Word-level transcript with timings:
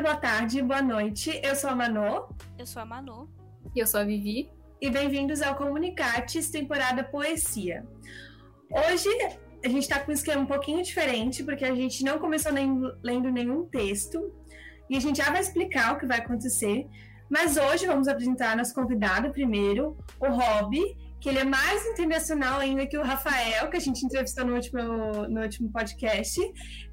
boa 0.00 0.16
tarde, 0.16 0.62
boa 0.62 0.80
noite. 0.80 1.38
Eu 1.44 1.54
sou 1.54 1.68
a 1.68 1.76
Manu. 1.76 2.26
Eu 2.58 2.66
sou 2.66 2.80
a 2.80 2.86
Manu. 2.86 3.28
E 3.74 3.80
eu 3.80 3.86
sou 3.86 4.00
a 4.00 4.04
Vivi. 4.04 4.50
E 4.80 4.88
bem-vindos 4.88 5.42
ao 5.42 5.54
Comunicates, 5.54 6.50
temporada 6.50 7.04
Poesia. 7.04 7.84
Hoje 8.70 9.10
a 9.62 9.68
gente 9.68 9.82
está 9.82 10.00
com 10.00 10.10
um 10.10 10.14
esquema 10.14 10.40
um 10.40 10.46
pouquinho 10.46 10.82
diferente, 10.82 11.44
porque 11.44 11.66
a 11.66 11.74
gente 11.74 12.02
não 12.02 12.18
começou 12.18 12.50
nem, 12.50 12.80
lendo 13.02 13.30
nenhum 13.30 13.66
texto. 13.66 14.32
E 14.88 14.96
a 14.96 15.00
gente 15.00 15.18
já 15.18 15.30
vai 15.30 15.42
explicar 15.42 15.94
o 15.94 15.98
que 15.98 16.06
vai 16.06 16.20
acontecer. 16.20 16.88
Mas 17.28 17.58
hoje 17.58 17.86
vamos 17.86 18.08
apresentar 18.08 18.56
nosso 18.56 18.74
convidado 18.74 19.30
primeiro, 19.30 19.98
o 20.18 20.28
Rob, 20.28 20.96
que 21.20 21.28
ele 21.28 21.38
é 21.38 21.44
mais 21.44 21.84
internacional 21.86 22.60
ainda 22.60 22.86
que 22.86 22.96
o 22.96 23.02
Rafael, 23.02 23.68
que 23.68 23.76
a 23.76 23.80
gente 23.80 24.04
entrevistou 24.04 24.44
no 24.44 24.54
último, 24.54 24.82
no 25.28 25.42
último 25.42 25.70
podcast, 25.70 26.40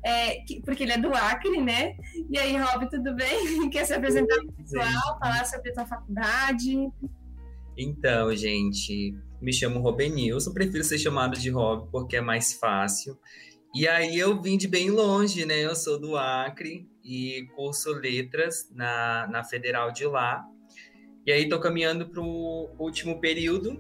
é, 0.04 0.42
que, 0.42 0.62
porque 0.62 0.84
ele 0.84 0.92
é 0.92 0.98
do 0.98 1.14
Acre, 1.14 1.62
né? 1.62 1.96
E 2.30 2.38
aí, 2.38 2.58
Rob, 2.58 2.90
tudo 2.90 3.16
bem? 3.16 3.70
Quer 3.72 3.86
se 3.86 3.94
apresentar 3.94 4.36
para 4.36 4.46
o 4.46 4.54
pessoal, 4.54 5.20
falar 5.20 5.46
sobre 5.46 5.72
a 5.72 5.74
sua 5.74 5.86
faculdade? 5.86 6.90
Então, 7.78 8.36
gente, 8.36 9.16
me 9.42 9.54
chamo 9.54 9.80
Robenilson, 9.80 10.52
prefiro 10.52 10.84
ser 10.84 10.98
chamado 10.98 11.40
de 11.40 11.50
Rob 11.50 11.90
porque 11.90 12.18
é 12.18 12.22
mais 12.22 12.54
fácil. 12.54 13.18
E 13.74 13.88
aí 13.88 14.18
eu 14.18 14.42
vim 14.42 14.58
de 14.58 14.68
bem 14.68 14.90
longe, 14.90 15.46
né? 15.46 15.64
Eu 15.64 15.76
sou 15.76 16.00
do 16.00 16.18
Acre 16.18 16.90
e 17.04 17.48
curso 17.56 17.94
letras 17.94 18.70
na, 18.74 19.28
na 19.28 19.44
Federal 19.44 19.92
de 19.92 20.06
lá. 20.06 20.44
E 21.26 21.32
aí 21.32 21.44
estou 21.44 21.60
caminhando 21.60 22.10
para 22.10 22.22
o 22.22 22.76
último 22.80 23.22
período 23.22 23.80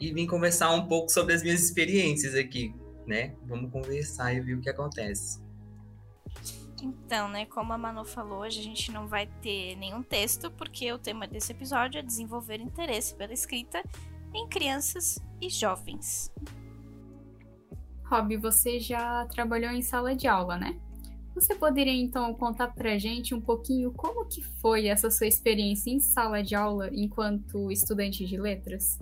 e 0.00 0.12
vim 0.12 0.26
conversar 0.26 0.70
um 0.72 0.86
pouco 0.86 1.10
sobre 1.10 1.34
as 1.34 1.42
minhas 1.42 1.62
experiências 1.62 2.34
aqui, 2.34 2.74
né? 3.06 3.34
Vamos 3.46 3.70
conversar 3.70 4.34
e 4.34 4.40
ver 4.40 4.54
o 4.54 4.60
que 4.60 4.70
acontece. 4.70 5.40
Então, 6.82 7.28
né, 7.28 7.44
como 7.46 7.72
a 7.72 7.78
Manu 7.78 8.04
falou, 8.04 8.40
hoje 8.40 8.60
a 8.60 8.62
gente 8.62 8.92
não 8.92 9.08
vai 9.08 9.26
ter 9.42 9.74
nenhum 9.76 10.02
texto, 10.02 10.50
porque 10.52 10.92
o 10.92 10.98
tema 10.98 11.26
desse 11.26 11.50
episódio 11.50 11.98
é 11.98 12.02
desenvolver 12.02 12.60
interesse 12.60 13.14
pela 13.14 13.32
escrita 13.32 13.82
em 14.32 14.48
crianças 14.48 15.18
e 15.40 15.48
jovens. 15.48 16.32
Rob, 18.04 18.36
você 18.36 18.78
já 18.78 19.26
trabalhou 19.26 19.72
em 19.72 19.82
sala 19.82 20.14
de 20.14 20.26
aula, 20.28 20.56
né? 20.56 20.78
Você 21.34 21.54
poderia 21.54 21.92
então 21.92 22.32
contar 22.34 22.68
pra 22.68 22.98
gente 22.98 23.34
um 23.34 23.40
pouquinho 23.40 23.92
como 23.92 24.26
que 24.26 24.42
foi 24.42 24.86
essa 24.86 25.10
sua 25.10 25.26
experiência 25.26 25.90
em 25.90 26.00
sala 26.00 26.42
de 26.42 26.54
aula 26.54 26.90
enquanto 26.92 27.70
estudante 27.70 28.26
de 28.26 28.36
letras? 28.36 28.98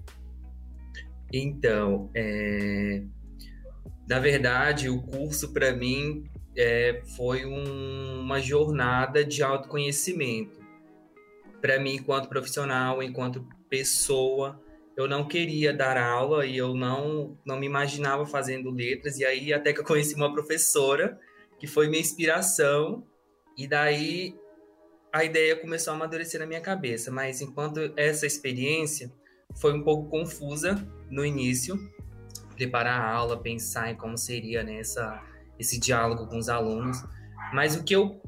Então, 1.32 2.10
é... 2.14 3.02
na 4.08 4.18
verdade, 4.18 4.88
o 4.88 5.02
curso 5.02 5.52
para 5.52 5.72
mim 5.72 6.24
é, 6.56 7.02
foi 7.16 7.44
um, 7.44 8.20
uma 8.20 8.40
jornada 8.40 9.24
de 9.24 9.42
autoconhecimento. 9.42 10.60
Para 11.60 11.78
mim, 11.78 11.94
enquanto 11.94 12.28
profissional, 12.28 13.02
enquanto 13.02 13.46
pessoa, 13.68 14.60
eu 14.96 15.08
não 15.08 15.26
queria 15.26 15.72
dar 15.72 15.98
aula 15.98 16.46
e 16.46 16.56
eu 16.56 16.74
não, 16.74 17.36
não 17.44 17.58
me 17.58 17.66
imaginava 17.66 18.24
fazendo 18.24 18.70
letras. 18.70 19.18
E 19.18 19.24
aí, 19.24 19.52
até 19.52 19.72
que 19.72 19.80
eu 19.80 19.84
conheci 19.84 20.14
uma 20.14 20.32
professora 20.32 21.18
que 21.58 21.66
foi 21.66 21.88
minha 21.88 22.00
inspiração, 22.00 23.04
e 23.56 23.66
daí 23.66 24.34
a 25.12 25.24
ideia 25.24 25.56
começou 25.56 25.92
a 25.92 25.96
amadurecer 25.96 26.38
na 26.38 26.46
minha 26.46 26.60
cabeça. 26.60 27.10
Mas 27.10 27.40
enquanto 27.40 27.92
essa 27.96 28.26
experiência 28.26 29.10
foi 29.56 29.72
um 29.72 29.82
pouco 29.82 30.08
confusa 30.08 30.86
no 31.10 31.24
início, 31.24 31.78
preparar 32.54 33.00
a 33.00 33.10
aula, 33.10 33.38
pensar 33.38 33.90
em 33.90 33.94
como 33.96 34.16
seria 34.16 34.62
né, 34.62 34.80
esse 35.58 35.78
diálogo 35.78 36.26
com 36.26 36.38
os 36.38 36.48
alunos. 36.48 37.02
Mas 37.52 37.76
o 37.76 37.82
que 37.82 37.94
eu 37.94 38.20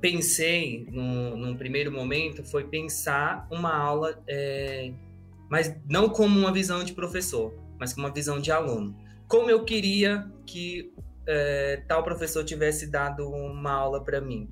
pensei 0.00 0.86
no, 0.90 1.36
num 1.36 1.56
primeiro 1.56 1.90
momento 1.90 2.44
foi 2.44 2.64
pensar 2.64 3.46
uma 3.50 3.74
aula, 3.74 4.22
é, 4.26 4.92
mas 5.48 5.74
não 5.88 6.08
como 6.08 6.38
uma 6.38 6.52
visão 6.52 6.84
de 6.84 6.92
professor, 6.92 7.54
mas 7.78 7.92
como 7.92 8.06
uma 8.06 8.12
visão 8.12 8.38
de 8.38 8.50
aluno. 8.50 8.96
Como 9.26 9.48
eu 9.48 9.64
queria 9.64 10.30
que 10.46 10.92
é, 11.26 11.82
tal 11.88 12.02
professor 12.02 12.44
tivesse 12.44 12.86
dado 12.86 13.28
uma 13.28 13.72
aula 13.72 14.02
para 14.02 14.20
mim. 14.20 14.50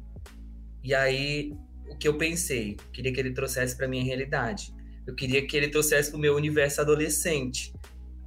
E 0.82 0.94
aí, 0.94 1.54
o 1.88 1.96
que 1.96 2.08
eu 2.08 2.16
pensei? 2.16 2.76
Queria 2.92 3.12
que 3.12 3.20
ele 3.20 3.32
trouxesse 3.32 3.76
para 3.76 3.86
minha 3.86 4.02
realidade. 4.02 4.74
Eu 5.06 5.14
queria 5.14 5.46
que 5.46 5.56
ele 5.56 5.68
trouxesse 5.68 6.10
para 6.10 6.18
o 6.18 6.20
meu 6.20 6.34
universo 6.34 6.80
adolescente. 6.80 7.72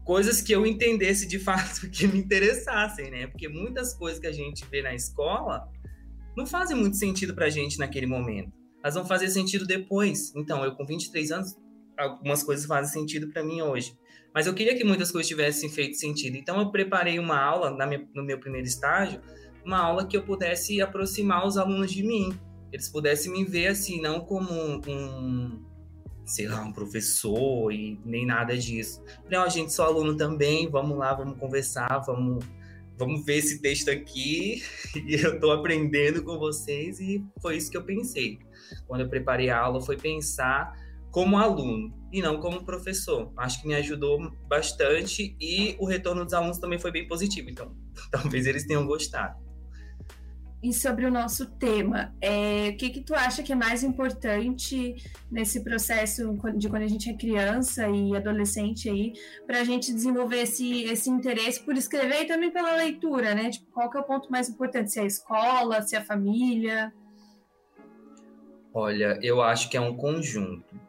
Coisas 0.04 0.42
que 0.42 0.52
eu 0.52 0.66
entendesse 0.66 1.28
de 1.28 1.40
fato 1.40 1.88
que 1.90 2.08
me 2.08 2.20
interessassem, 2.20 3.10
né? 3.10 3.28
Porque 3.28 3.48
muitas 3.48 3.94
coisas 3.94 4.20
que 4.20 4.28
a 4.28 4.32
gente 4.32 4.66
vê 4.70 4.82
na 4.82 4.94
escola 4.94 5.68
não 6.36 6.46
fazem 6.46 6.76
muito 6.76 6.98
sentido 6.98 7.34
para 7.34 7.46
a 7.46 7.50
gente 7.50 7.80
naquele 7.80 8.06
momento. 8.06 8.52
Elas 8.84 8.96
vão 8.96 9.06
fazer 9.06 9.30
sentido 9.30 9.66
depois. 9.66 10.34
Então, 10.36 10.64
eu 10.64 10.76
com 10.76 10.86
23 10.86 11.32
anos, 11.32 11.56
algumas 11.98 12.44
coisas 12.44 12.66
fazem 12.66 13.02
sentido 13.02 13.30
para 13.32 13.44
mim 13.44 13.62
hoje. 13.62 13.98
Mas 14.34 14.46
eu 14.46 14.54
queria 14.54 14.76
que 14.76 14.84
muitas 14.84 15.12
coisas 15.12 15.28
tivessem 15.28 15.70
feito 15.70 15.96
sentido. 15.96 16.36
Então, 16.36 16.60
eu 16.60 16.70
preparei 16.72 17.18
uma 17.18 17.42
aula 17.42 17.72
minha, 17.88 18.08
no 18.14 18.24
meu 18.24 18.38
primeiro 18.38 18.68
estágio, 18.68 19.22
uma 19.66 19.80
aula 19.80 20.06
que 20.06 20.16
eu 20.16 20.24
pudesse 20.24 20.82
aproximar 20.82 21.48
os 21.48 21.58
alunos 21.58 21.92
de 21.92 22.04
mim. 22.04 22.38
Eles 22.72 22.90
pudessem 22.90 23.32
me 23.32 23.46
ver 23.46 23.68
assim, 23.68 24.02
não 24.02 24.20
como 24.20 24.52
um, 24.88 25.66
sei 26.26 26.48
lá, 26.48 26.62
um 26.62 26.72
professor 26.72 27.72
e 27.72 28.00
nem 28.04 28.26
nada 28.26 28.58
disso. 28.58 29.04
Não, 29.30 29.44
a 29.44 29.50
gente 29.50 29.74
só 29.74 29.86
aluno 29.86 30.18
também, 30.18 30.70
vamos 30.70 30.98
lá, 30.98 31.14
vamos 31.14 31.38
conversar, 31.38 32.00
vamos, 32.00 32.44
vamos 32.98 33.24
ver 33.24 33.38
esse 33.38 33.62
texto 33.62 33.90
aqui 33.90 34.64
e 34.96 35.16
eu 35.16 35.36
estou 35.36 35.52
aprendendo 35.52 36.24
com 36.24 36.38
vocês 36.38 37.00
e 37.00 37.24
foi 37.42 37.58
isso 37.58 37.70
que 37.70 37.78
eu 37.78 37.84
pensei. 37.84 38.40
Quando 38.88 39.02
eu 39.02 39.10
preparei 39.10 39.50
a 39.50 39.60
aula 39.60 39.82
foi 39.82 39.98
pensar 39.98 40.74
como 41.12 41.38
aluno 41.38 41.94
e 42.12 42.22
não 42.22 42.40
como 42.40 42.66
professor. 42.66 43.32
Acho 43.38 43.62
que 43.62 43.68
me 43.68 43.76
ajudou 43.76 44.32
bastante 44.50 45.36
e 45.40 45.76
o 45.80 45.86
retorno 45.86 46.26
dos 46.26 46.34
alunos 46.34 46.58
também 46.58 46.80
foi 46.80 46.92
bem 46.92 47.08
positivo, 47.08 47.50
então 47.50 47.76
talvez 48.12 48.48
eles 48.48 48.66
tenham 48.66 48.86
gostado 48.86 49.45
e 50.66 50.74
sobre 50.74 51.06
o 51.06 51.12
nosso 51.12 51.46
tema. 51.46 52.12
É, 52.20 52.70
o 52.70 52.78
que, 52.78 52.90
que 52.90 53.02
tu 53.02 53.14
acha 53.14 53.44
que 53.44 53.54
é 53.54 53.56
mais 53.56 53.84
importante 53.84 54.96
nesse 55.32 55.64
processo 55.64 56.36
de 56.58 56.68
quando 56.68 56.82
a 56.82 56.88
gente 56.88 57.08
é 57.08 57.14
criança 57.14 57.88
e 57.88 58.16
adolescente 58.16 58.90
aí, 58.90 59.14
para 59.46 59.60
a 59.62 59.64
gente 59.64 59.94
desenvolver 59.94 60.42
esse, 60.42 60.86
esse 60.86 61.08
interesse 61.08 61.64
por 61.64 61.78
escrever 61.78 62.24
e 62.24 62.26
também 62.26 62.50
pela 62.50 62.76
leitura, 62.76 63.36
né? 63.36 63.52
Tipo, 63.52 63.72
qual 63.72 63.92
que 63.92 63.98
é 63.98 64.00
o 64.00 64.04
ponto 64.04 64.32
mais 64.32 64.50
importante? 64.50 64.92
Se 64.92 65.00
é 65.00 65.04
a 65.04 65.06
escola, 65.06 65.84
se 65.84 65.96
é 65.96 66.00
a 66.00 66.04
família? 66.04 66.92
Olha, 68.74 69.20
eu 69.22 69.44
acho 69.44 69.70
que 69.70 69.78
é 69.78 69.82
um 69.82 69.96
conjunto. 69.96 70.80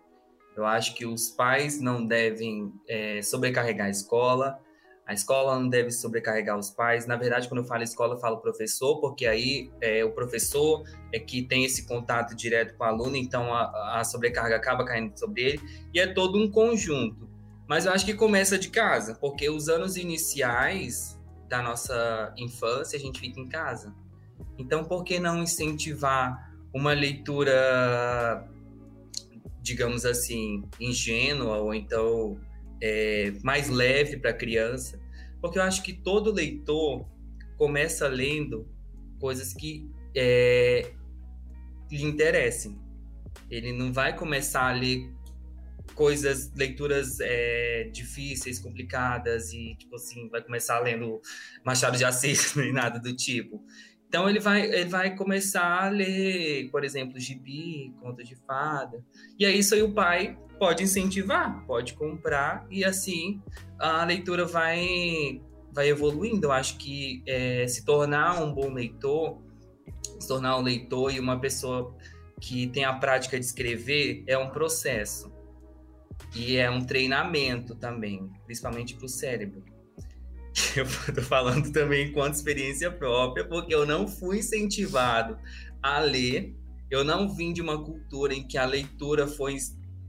Eu 0.56 0.64
acho 0.64 0.94
que 0.94 1.04
os 1.04 1.28
pais 1.28 1.78
não 1.82 2.06
devem 2.06 2.72
é, 2.88 3.20
sobrecarregar 3.20 3.88
a 3.88 3.90
escola, 3.90 4.58
a 5.06 5.14
escola 5.14 5.58
não 5.58 5.68
deve 5.68 5.92
sobrecarregar 5.92 6.58
os 6.58 6.68
pais. 6.68 7.06
Na 7.06 7.14
verdade, 7.14 7.48
quando 7.48 7.60
eu 7.60 7.66
falo 7.66 7.84
escola, 7.84 8.14
eu 8.14 8.18
falo 8.18 8.38
professor, 8.38 9.00
porque 9.00 9.24
aí 9.24 9.70
é, 9.80 10.04
o 10.04 10.10
professor 10.10 10.82
é 11.12 11.20
que 11.20 11.42
tem 11.42 11.64
esse 11.64 11.86
contato 11.86 12.34
direto 12.34 12.76
com 12.76 12.82
o 12.82 12.86
aluno, 12.86 13.16
então 13.16 13.54
a, 13.54 14.00
a 14.00 14.04
sobrecarga 14.04 14.56
acaba 14.56 14.84
caindo 14.84 15.16
sobre 15.16 15.42
ele, 15.42 15.60
e 15.94 16.00
é 16.00 16.08
todo 16.08 16.36
um 16.36 16.50
conjunto. 16.50 17.30
Mas 17.68 17.86
eu 17.86 17.92
acho 17.92 18.04
que 18.04 18.14
começa 18.14 18.58
de 18.58 18.68
casa, 18.68 19.14
porque 19.14 19.48
os 19.48 19.68
anos 19.68 19.96
iniciais 19.96 21.16
da 21.48 21.62
nossa 21.62 22.34
infância 22.36 22.96
a 22.96 23.00
gente 23.00 23.20
fica 23.20 23.38
em 23.38 23.48
casa. 23.48 23.94
Então, 24.58 24.84
por 24.84 25.04
que 25.04 25.20
não 25.20 25.40
incentivar 25.40 26.52
uma 26.74 26.92
leitura, 26.92 28.44
digamos 29.62 30.04
assim, 30.04 30.64
ingênua 30.80 31.58
ou 31.58 31.72
então 31.72 32.40
é, 32.80 33.32
mais 33.42 33.68
leve 33.68 34.16
para 34.16 34.30
a 34.30 34.34
criança, 34.34 35.00
porque 35.40 35.58
eu 35.58 35.62
acho 35.62 35.82
que 35.82 35.92
todo 35.92 36.32
leitor 36.32 37.06
começa 37.56 38.06
lendo 38.08 38.68
coisas 39.18 39.52
que 39.52 39.88
é, 40.14 40.92
lhe 41.90 42.02
interessem. 42.02 42.78
Ele 43.50 43.72
não 43.72 43.92
vai 43.92 44.16
começar 44.16 44.68
a 44.68 44.72
ler 44.72 45.12
coisas, 45.94 46.52
leituras 46.54 47.20
é, 47.20 47.88
difíceis, 47.92 48.58
complicadas 48.58 49.52
e 49.52 49.74
tipo 49.76 49.96
assim 49.96 50.28
vai 50.28 50.42
começar 50.42 50.80
lendo 50.80 51.20
Machado 51.64 51.96
de 51.96 52.04
Assis 52.04 52.54
nem 52.56 52.72
nada 52.72 52.98
do 52.98 53.14
tipo. 53.14 53.64
Então 54.08 54.28
ele 54.28 54.38
vai, 54.38 54.62
ele 54.62 54.88
vai 54.88 55.16
começar 55.16 55.84
a 55.84 55.88
ler, 55.88 56.70
por 56.70 56.84
exemplo, 56.84 57.18
gibi, 57.18 57.92
conto 58.00 58.22
de 58.22 58.36
fada. 58.36 59.04
E 59.38 59.44
é 59.44 59.50
isso 59.50 59.74
aí 59.74 59.82
o 59.82 59.92
pai 59.92 60.38
pode 60.58 60.82
incentivar, 60.82 61.64
pode 61.66 61.94
comprar 61.94 62.66
e 62.70 62.84
assim 62.84 63.40
a 63.78 64.04
leitura 64.04 64.44
vai 64.44 65.40
vai 65.72 65.88
evoluindo. 65.88 66.46
Eu 66.46 66.52
acho 66.52 66.78
que 66.78 67.22
é, 67.26 67.68
se 67.68 67.84
tornar 67.84 68.42
um 68.42 68.52
bom 68.52 68.72
leitor, 68.72 69.38
se 70.18 70.26
tornar 70.26 70.56
um 70.56 70.62
leitor 70.62 71.12
e 71.12 71.20
uma 71.20 71.38
pessoa 71.38 71.94
que 72.40 72.66
tem 72.68 72.84
a 72.84 72.94
prática 72.94 73.38
de 73.38 73.44
escrever 73.44 74.24
é 74.26 74.38
um 74.38 74.50
processo 74.50 75.30
e 76.34 76.56
é 76.56 76.70
um 76.70 76.84
treinamento 76.84 77.74
também, 77.74 78.30
principalmente 78.44 78.94
para 78.94 79.06
o 79.06 79.08
cérebro. 79.08 79.62
Eu 80.74 80.84
estou 80.84 81.22
falando 81.22 81.70
também 81.70 82.08
enquanto 82.08 82.34
experiência 82.34 82.90
própria, 82.90 83.46
porque 83.46 83.74
eu 83.74 83.84
não 83.84 84.08
fui 84.08 84.38
incentivado 84.38 85.38
a 85.82 85.98
ler 85.98 86.56
Eu 86.90 87.04
não 87.04 87.28
vim 87.28 87.52
de 87.52 87.60
uma 87.60 87.84
cultura 87.84 88.32
em 88.32 88.46
que 88.46 88.56
a 88.56 88.64
leitura 88.64 89.26
foi 89.26 89.56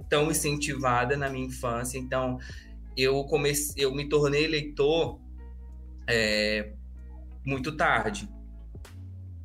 tão 0.09 0.31
incentivada 0.31 1.17
na 1.17 1.29
minha 1.29 1.45
infância, 1.45 1.97
então 1.97 2.39
eu 2.95 3.23
comecei, 3.25 3.83
eu 3.83 3.93
me 3.93 4.09
tornei 4.09 4.47
leitor 4.47 5.19
é, 6.07 6.71
muito 7.45 7.75
tarde 7.75 8.27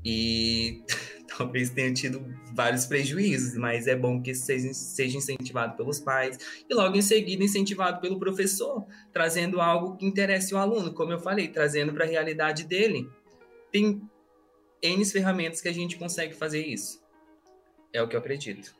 e 0.05 0.83
talvez 1.37 1.71
tenha 1.71 1.93
tido 1.93 2.25
vários 2.55 2.87
prejuízos, 2.87 3.55
mas 3.57 3.87
é 3.87 3.97
bom 3.97 4.21
que 4.21 4.35
seja, 4.35 4.73
seja 4.73 5.19
incentivado 5.19 5.77
pelos 5.77 6.01
pais 6.01 6.39
e 6.69 6.75
logo 6.75 6.97
em 6.97 7.03
seguida 7.03 7.43
incentivado 7.43 8.01
pelo 8.01 8.19
professor, 8.19 8.87
trazendo 9.13 9.61
algo 9.61 9.97
que 9.97 10.07
interesse 10.07 10.55
o 10.55 10.59
aluno, 10.59 10.93
como 10.93 11.13
eu 11.13 11.19
falei, 11.19 11.49
trazendo 11.49 11.93
para 11.93 12.05
a 12.05 12.09
realidade 12.09 12.65
dele. 12.65 13.09
Tem 13.71 14.03
N 14.83 15.05
ferramentas 15.05 15.61
que 15.61 15.69
a 15.69 15.73
gente 15.73 15.97
consegue 15.97 16.35
fazer 16.35 16.67
isso. 16.67 17.03
É 17.93 18.03
o 18.03 18.09
que 18.09 18.17
eu 18.17 18.21
acredito. 18.21 18.75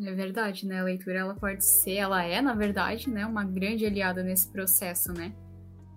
É 0.00 0.12
verdade, 0.12 0.66
né? 0.66 0.80
A 0.80 0.84
leitura 0.84 1.18
ela 1.18 1.34
pode 1.34 1.64
ser, 1.64 1.96
ela 1.96 2.24
é, 2.24 2.40
na 2.40 2.54
verdade, 2.54 3.10
né, 3.10 3.26
uma 3.26 3.44
grande 3.44 3.84
aliada 3.84 4.22
nesse 4.22 4.50
processo, 4.50 5.12
né? 5.12 5.34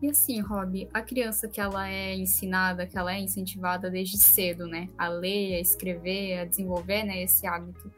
E 0.02 0.10
assim, 0.10 0.42
Rob, 0.42 0.90
a 0.94 1.02
criança 1.02 1.48
que 1.48 1.62
ela 1.62 1.90
é 1.90 2.14
ensinada, 2.14 2.86
que 2.86 2.98
ela 2.98 3.14
é 3.14 3.20
incentivada 3.20 3.90
desde 3.90 4.18
cedo, 4.18 4.68
né, 4.68 4.90
a 4.98 5.08
ler, 5.08 5.56
a 5.56 5.60
escrever, 5.62 6.40
a 6.40 6.46
desenvolver, 6.46 7.04
né, 7.04 7.24
esse 7.24 7.48
hábito, 7.48 7.92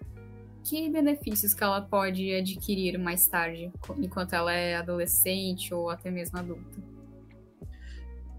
que 0.63 0.89
benefícios 0.89 1.53
que 1.53 1.63
ela 1.63 1.81
pode 1.81 2.31
adquirir 2.33 2.99
mais 2.99 3.27
tarde, 3.27 3.71
enquanto 3.97 4.33
ela 4.33 4.53
é 4.53 4.75
adolescente 4.75 5.73
ou 5.73 5.89
até 5.89 6.11
mesmo 6.11 6.37
adulta? 6.37 6.77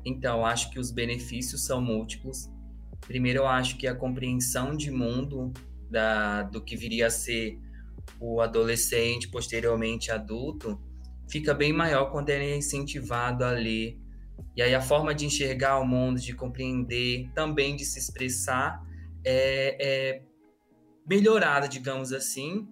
Então, 0.05 0.47
acho 0.47 0.71
que 0.71 0.79
os 0.79 0.91
benefícios 0.91 1.65
são 1.65 1.81
múltiplos. 1.81 2.49
Primeiro, 3.01 3.41
eu 3.41 3.47
acho 3.47 3.77
que 3.77 3.87
a 3.87 3.95
compreensão 3.95 4.77
de 4.77 4.91
mundo 4.91 5.53
da, 5.91 6.43
do 6.43 6.63
que 6.63 6.77
viria 6.77 7.07
a 7.07 7.11
ser 7.11 7.59
o 8.21 8.41
adolescente, 8.41 9.29
posteriormente 9.29 10.11
adulto, 10.11 10.81
fica 11.29 11.55
bem 11.55 11.73
maior 11.73 12.11
quando 12.11 12.31
ele 12.31 12.47
é 12.47 12.57
incentivado 12.57 13.45
a 13.45 13.51
ler. 13.51 13.99
E 14.57 14.63
aí 14.63 14.75
a 14.75 14.81
forma 14.81 15.15
de 15.15 15.27
enxergar 15.27 15.79
o 15.79 15.85
mundo, 15.85 16.21
de 16.21 16.35
compreender, 16.35 17.31
também 17.35 17.77
de 17.77 17.85
se 17.85 17.99
expressar, 17.99 18.83
é, 19.25 19.77
é 19.81 20.23
melhorada, 21.07 21.69
digamos 21.69 22.13
assim. 22.13 22.69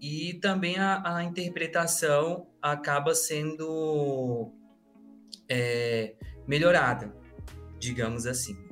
E 0.00 0.34
também 0.34 0.76
a, 0.76 1.16
a 1.16 1.24
interpretação 1.24 2.46
acaba 2.60 3.14
sendo 3.14 4.52
é, 5.48 6.14
melhorada, 6.46 7.14
digamos 7.78 8.26
assim. 8.26 8.63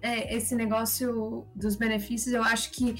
É, 0.00 0.36
esse 0.36 0.54
negócio 0.54 1.44
dos 1.54 1.76
benefícios, 1.76 2.32
eu 2.34 2.42
acho 2.42 2.70
que 2.70 2.94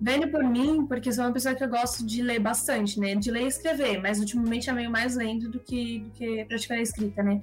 vendo 0.00 0.28
por 0.28 0.42
mim, 0.42 0.86
porque 0.86 1.12
sou 1.12 1.24
uma 1.24 1.32
pessoa 1.32 1.54
que 1.54 1.62
eu 1.62 1.68
gosto 1.68 2.04
de 2.04 2.22
ler 2.22 2.40
bastante, 2.40 2.98
né? 2.98 3.14
De 3.14 3.30
ler 3.30 3.42
e 3.44 3.46
escrever, 3.46 4.00
mas 4.00 4.18
ultimamente 4.18 4.68
é 4.68 4.72
meio 4.72 4.90
mais 4.90 5.16
lendo 5.16 5.48
do 5.48 5.60
que, 5.60 6.00
do 6.00 6.10
que 6.10 6.44
praticar 6.44 6.78
a 6.78 6.82
escrita, 6.82 7.22
né? 7.22 7.40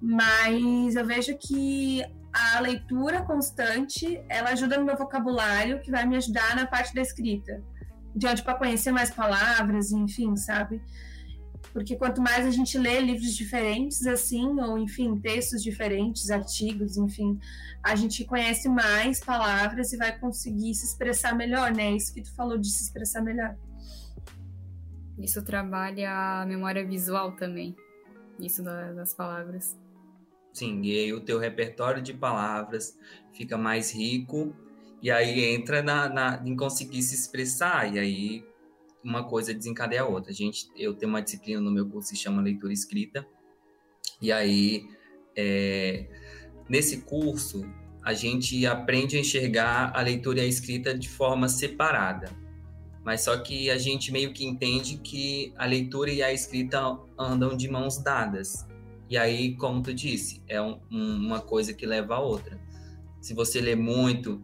Mas 0.00 0.96
eu 0.96 1.04
vejo 1.06 1.36
que 1.38 2.04
a 2.32 2.60
leitura 2.60 3.22
constante, 3.22 4.20
ela 4.28 4.50
ajuda 4.50 4.76
no 4.76 4.84
meu 4.84 4.96
vocabulário, 4.96 5.80
que 5.80 5.90
vai 5.90 6.04
me 6.04 6.16
ajudar 6.16 6.56
na 6.56 6.66
parte 6.66 6.94
da 6.94 7.00
escrita. 7.00 7.62
Então, 8.14 8.34
tipo, 8.34 8.50
a 8.50 8.54
conhecer 8.54 8.92
mais 8.92 9.10
palavras, 9.10 9.92
enfim, 9.92 10.36
sabe? 10.36 10.82
Porque 11.72 11.96
quanto 11.96 12.20
mais 12.20 12.46
a 12.46 12.50
gente 12.50 12.78
lê 12.78 13.00
livros 13.00 13.34
diferentes, 13.34 14.06
assim, 14.06 14.60
ou 14.60 14.78
enfim, 14.78 15.18
textos 15.18 15.62
diferentes, 15.62 16.30
artigos, 16.30 16.96
enfim, 16.96 17.38
a 17.82 17.96
gente 17.96 18.24
conhece 18.24 18.68
mais 18.68 19.20
palavras 19.20 19.92
e 19.92 19.96
vai 19.96 20.16
conseguir 20.18 20.74
se 20.74 20.86
expressar 20.86 21.34
melhor, 21.36 21.72
né? 21.72 21.92
Isso 21.92 22.14
que 22.14 22.22
tu 22.22 22.34
falou 22.34 22.56
de 22.56 22.70
se 22.70 22.84
expressar 22.84 23.22
melhor. 23.22 23.56
Isso 25.18 25.42
trabalha 25.42 26.42
a 26.42 26.46
memória 26.46 26.84
visual 26.86 27.32
também, 27.32 27.74
isso 28.38 28.62
das 28.62 29.14
palavras. 29.14 29.76
Sim, 30.52 30.82
e 30.82 30.98
aí 30.98 31.12
o 31.12 31.20
teu 31.20 31.38
repertório 31.38 32.02
de 32.02 32.14
palavras 32.14 32.96
fica 33.32 33.56
mais 33.58 33.92
rico, 33.92 34.54
e 35.02 35.10
aí 35.10 35.54
entra 35.54 35.82
na, 35.82 36.08
na, 36.08 36.42
em 36.44 36.56
conseguir 36.56 37.02
se 37.02 37.14
expressar, 37.14 37.92
e 37.92 37.98
aí 37.98 38.53
uma 39.04 39.24
coisa 39.24 39.52
desencadeia 39.52 40.02
a 40.02 40.06
outra. 40.06 40.32
A 40.32 40.34
gente, 40.34 40.68
eu 40.74 40.94
tenho 40.94 41.10
uma 41.10 41.20
disciplina 41.20 41.60
no 41.60 41.70
meu 41.70 41.86
curso 41.86 42.10
que 42.10 42.16
se 42.16 42.22
chama 42.22 42.40
leitura 42.40 42.72
escrita. 42.72 43.26
E 44.20 44.32
aí, 44.32 44.88
é, 45.36 46.08
nesse 46.68 47.02
curso, 47.02 47.64
a 48.02 48.14
gente 48.14 48.64
aprende 48.66 49.16
a 49.16 49.20
enxergar 49.20 49.92
a 49.94 50.00
leitura 50.00 50.40
e 50.40 50.42
a 50.42 50.46
escrita 50.46 50.96
de 50.96 51.08
forma 51.08 51.48
separada. 51.48 52.30
Mas 53.04 53.20
só 53.22 53.36
que 53.36 53.70
a 53.70 53.76
gente 53.76 54.10
meio 54.10 54.32
que 54.32 54.46
entende 54.46 54.96
que 54.96 55.52
a 55.56 55.66
leitura 55.66 56.10
e 56.10 56.22
a 56.22 56.32
escrita 56.32 56.98
andam 57.18 57.54
de 57.54 57.68
mãos 57.68 57.98
dadas. 57.98 58.66
E 59.10 59.18
aí, 59.18 59.54
como 59.56 59.82
tu 59.82 59.92
disse, 59.92 60.42
é 60.48 60.60
um, 60.60 60.80
uma 60.90 61.40
coisa 61.40 61.74
que 61.74 61.84
leva 61.84 62.16
a 62.16 62.20
outra. 62.20 62.58
Se 63.20 63.34
você 63.34 63.60
lê 63.60 63.74
muito, 63.74 64.42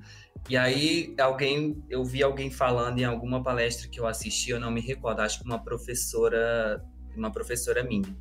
e 0.48 0.56
aí, 0.56 1.14
alguém, 1.18 1.82
eu 1.88 2.04
vi 2.04 2.22
alguém 2.22 2.50
falando 2.50 2.98
em 2.98 3.04
alguma 3.04 3.42
palestra 3.42 3.88
que 3.88 4.00
eu 4.00 4.06
assisti, 4.06 4.50
eu 4.50 4.60
não 4.60 4.70
me 4.70 4.80
recordo, 4.80 5.20
acho 5.20 5.40
que 5.40 5.44
uma 5.44 5.62
professora, 5.62 6.82
uma 7.16 7.30
professora 7.30 7.84
minha. 7.84 8.16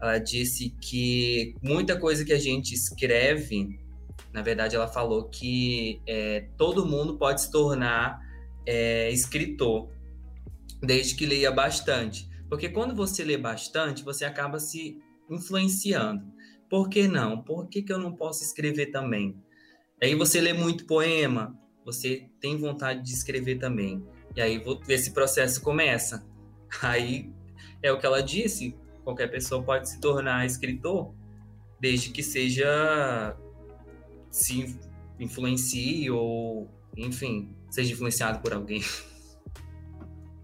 Ela 0.00 0.18
disse 0.18 0.70
que 0.80 1.54
muita 1.62 1.98
coisa 1.98 2.24
que 2.24 2.32
a 2.32 2.38
gente 2.38 2.72
escreve, 2.72 3.78
na 4.32 4.40
verdade, 4.40 4.74
ela 4.74 4.88
falou 4.88 5.28
que 5.28 6.00
é, 6.06 6.48
todo 6.56 6.86
mundo 6.86 7.18
pode 7.18 7.42
se 7.42 7.50
tornar 7.50 8.18
é, 8.64 9.10
escritor, 9.10 9.90
desde 10.80 11.14
que 11.14 11.26
leia 11.26 11.50
bastante. 11.50 12.26
Porque 12.48 12.68
quando 12.68 12.94
você 12.94 13.22
lê 13.22 13.36
bastante, 13.36 14.02
você 14.02 14.24
acaba 14.24 14.58
se 14.58 14.98
influenciando. 15.28 16.24
Por 16.70 16.88
que 16.88 17.06
não? 17.06 17.42
Por 17.42 17.68
que, 17.68 17.82
que 17.82 17.92
eu 17.92 17.98
não 17.98 18.14
posso 18.14 18.42
escrever 18.42 18.86
também? 18.86 19.36
Aí 20.02 20.14
você 20.14 20.40
lê 20.40 20.52
muito 20.52 20.86
poema, 20.86 21.58
você 21.84 22.28
tem 22.40 22.56
vontade 22.56 23.02
de 23.02 23.12
escrever 23.12 23.58
também. 23.58 24.04
E 24.34 24.40
aí 24.40 24.62
esse 24.88 25.12
processo 25.12 25.60
começa. 25.60 26.26
Aí 26.82 27.32
é 27.82 27.90
o 27.92 27.98
que 27.98 28.06
ela 28.06 28.22
disse, 28.22 28.76
qualquer 29.02 29.28
pessoa 29.28 29.62
pode 29.62 29.88
se 29.88 30.00
tornar 30.00 30.46
escritor, 30.46 31.12
desde 31.80 32.10
que 32.10 32.22
seja 32.22 33.36
se 34.30 34.78
influencie 35.18 36.08
ou, 36.10 36.68
enfim, 36.96 37.54
seja 37.68 37.92
influenciado 37.92 38.40
por 38.40 38.52
alguém. 38.52 38.82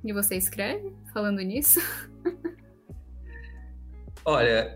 E 0.04 0.12
você 0.12 0.36
escreve 0.36 0.92
falando 1.12 1.40
nisso? 1.40 1.80
Olha, 4.24 4.72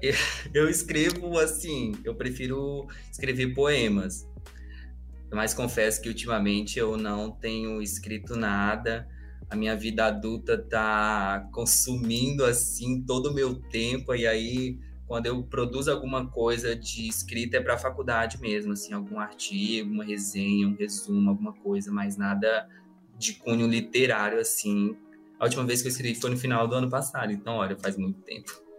eu 0.52 0.68
escrevo 0.68 1.38
assim, 1.38 1.92
eu 2.04 2.16
prefiro 2.16 2.88
escrever 3.12 3.54
poemas. 3.54 4.28
Mas 5.32 5.54
confesso 5.54 6.02
que 6.02 6.08
ultimamente 6.08 6.78
eu 6.78 6.96
não 6.96 7.30
tenho 7.30 7.80
escrito 7.80 8.34
nada. 8.36 9.08
A 9.48 9.56
minha 9.56 9.76
vida 9.76 10.06
adulta 10.06 10.58
tá 10.58 11.48
consumindo 11.52 12.44
assim 12.44 13.02
todo 13.02 13.30
o 13.30 13.34
meu 13.34 13.54
tempo 13.54 14.14
e 14.14 14.26
aí 14.26 14.78
quando 15.06 15.26
eu 15.26 15.42
produzo 15.42 15.90
alguma 15.90 16.28
coisa 16.28 16.76
de 16.76 17.08
escrita 17.08 17.56
é 17.56 17.60
para 17.60 17.74
a 17.74 17.78
faculdade 17.78 18.40
mesmo, 18.40 18.72
assim, 18.72 18.92
algum 18.92 19.18
artigo, 19.18 19.90
uma 19.90 20.04
resenha, 20.04 20.68
um 20.68 20.76
resumo, 20.76 21.30
alguma 21.30 21.52
coisa, 21.52 21.90
mas 21.90 22.16
nada 22.16 22.68
de 23.18 23.34
cunho 23.34 23.66
literário 23.66 24.38
assim. 24.38 24.96
A 25.38 25.44
última 25.44 25.64
vez 25.64 25.82
que 25.82 25.88
eu 25.88 25.90
escrevi 25.90 26.14
foi 26.14 26.30
no 26.30 26.36
final 26.36 26.68
do 26.68 26.76
ano 26.76 26.88
passado, 26.88 27.32
então 27.32 27.54
olha, 27.54 27.76
faz 27.76 27.96
muito 27.96 28.20
tempo 28.20 28.69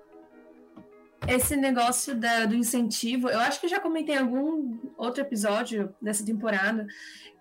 esse 1.28 1.56
negócio 1.56 2.16
da, 2.16 2.46
do 2.46 2.56
incentivo, 2.56 3.30
eu 3.30 3.40
acho 3.40 3.62
que 3.62 3.68
já 3.68 3.80
comentei 3.80 4.16
em 4.16 4.20
algum 4.20 4.78
outro 4.98 5.22
episódio 5.22 5.94
dessa 6.02 6.26
temporada 6.26 6.88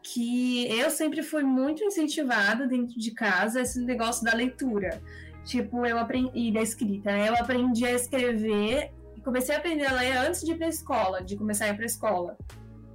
que 0.03 0.67
eu 0.69 0.91
sempre 0.91 1.23
fui 1.23 1.43
muito 1.43 1.83
incentivada 1.85 2.67
dentro 2.67 2.99
de 2.99 3.11
casa 3.13 3.61
esse 3.61 3.81
negócio 3.81 4.25
da 4.25 4.35
leitura. 4.35 5.03
Tipo, 5.45 5.85
eu 5.87 5.99
aprendi 5.99 6.31
e 6.35 6.53
da 6.53 6.61
escrita, 6.61 7.11
né? 7.13 7.29
Eu 7.29 7.35
aprendi 7.35 7.85
a 7.87 7.93
escrever 7.93 8.93
e 9.17 9.21
comecei 9.21 9.55
a 9.55 9.59
aprender 9.59 9.87
a 9.87 9.93
ler 9.93 10.17
antes 10.19 10.43
de 10.43 10.53
ir 10.53 10.59
para 10.59 10.69
escola, 10.69 11.23
de 11.23 11.37
começar 11.37 11.65
a 11.67 11.69
ir 11.69 11.77
para 11.77 11.87
escola. 11.87 12.37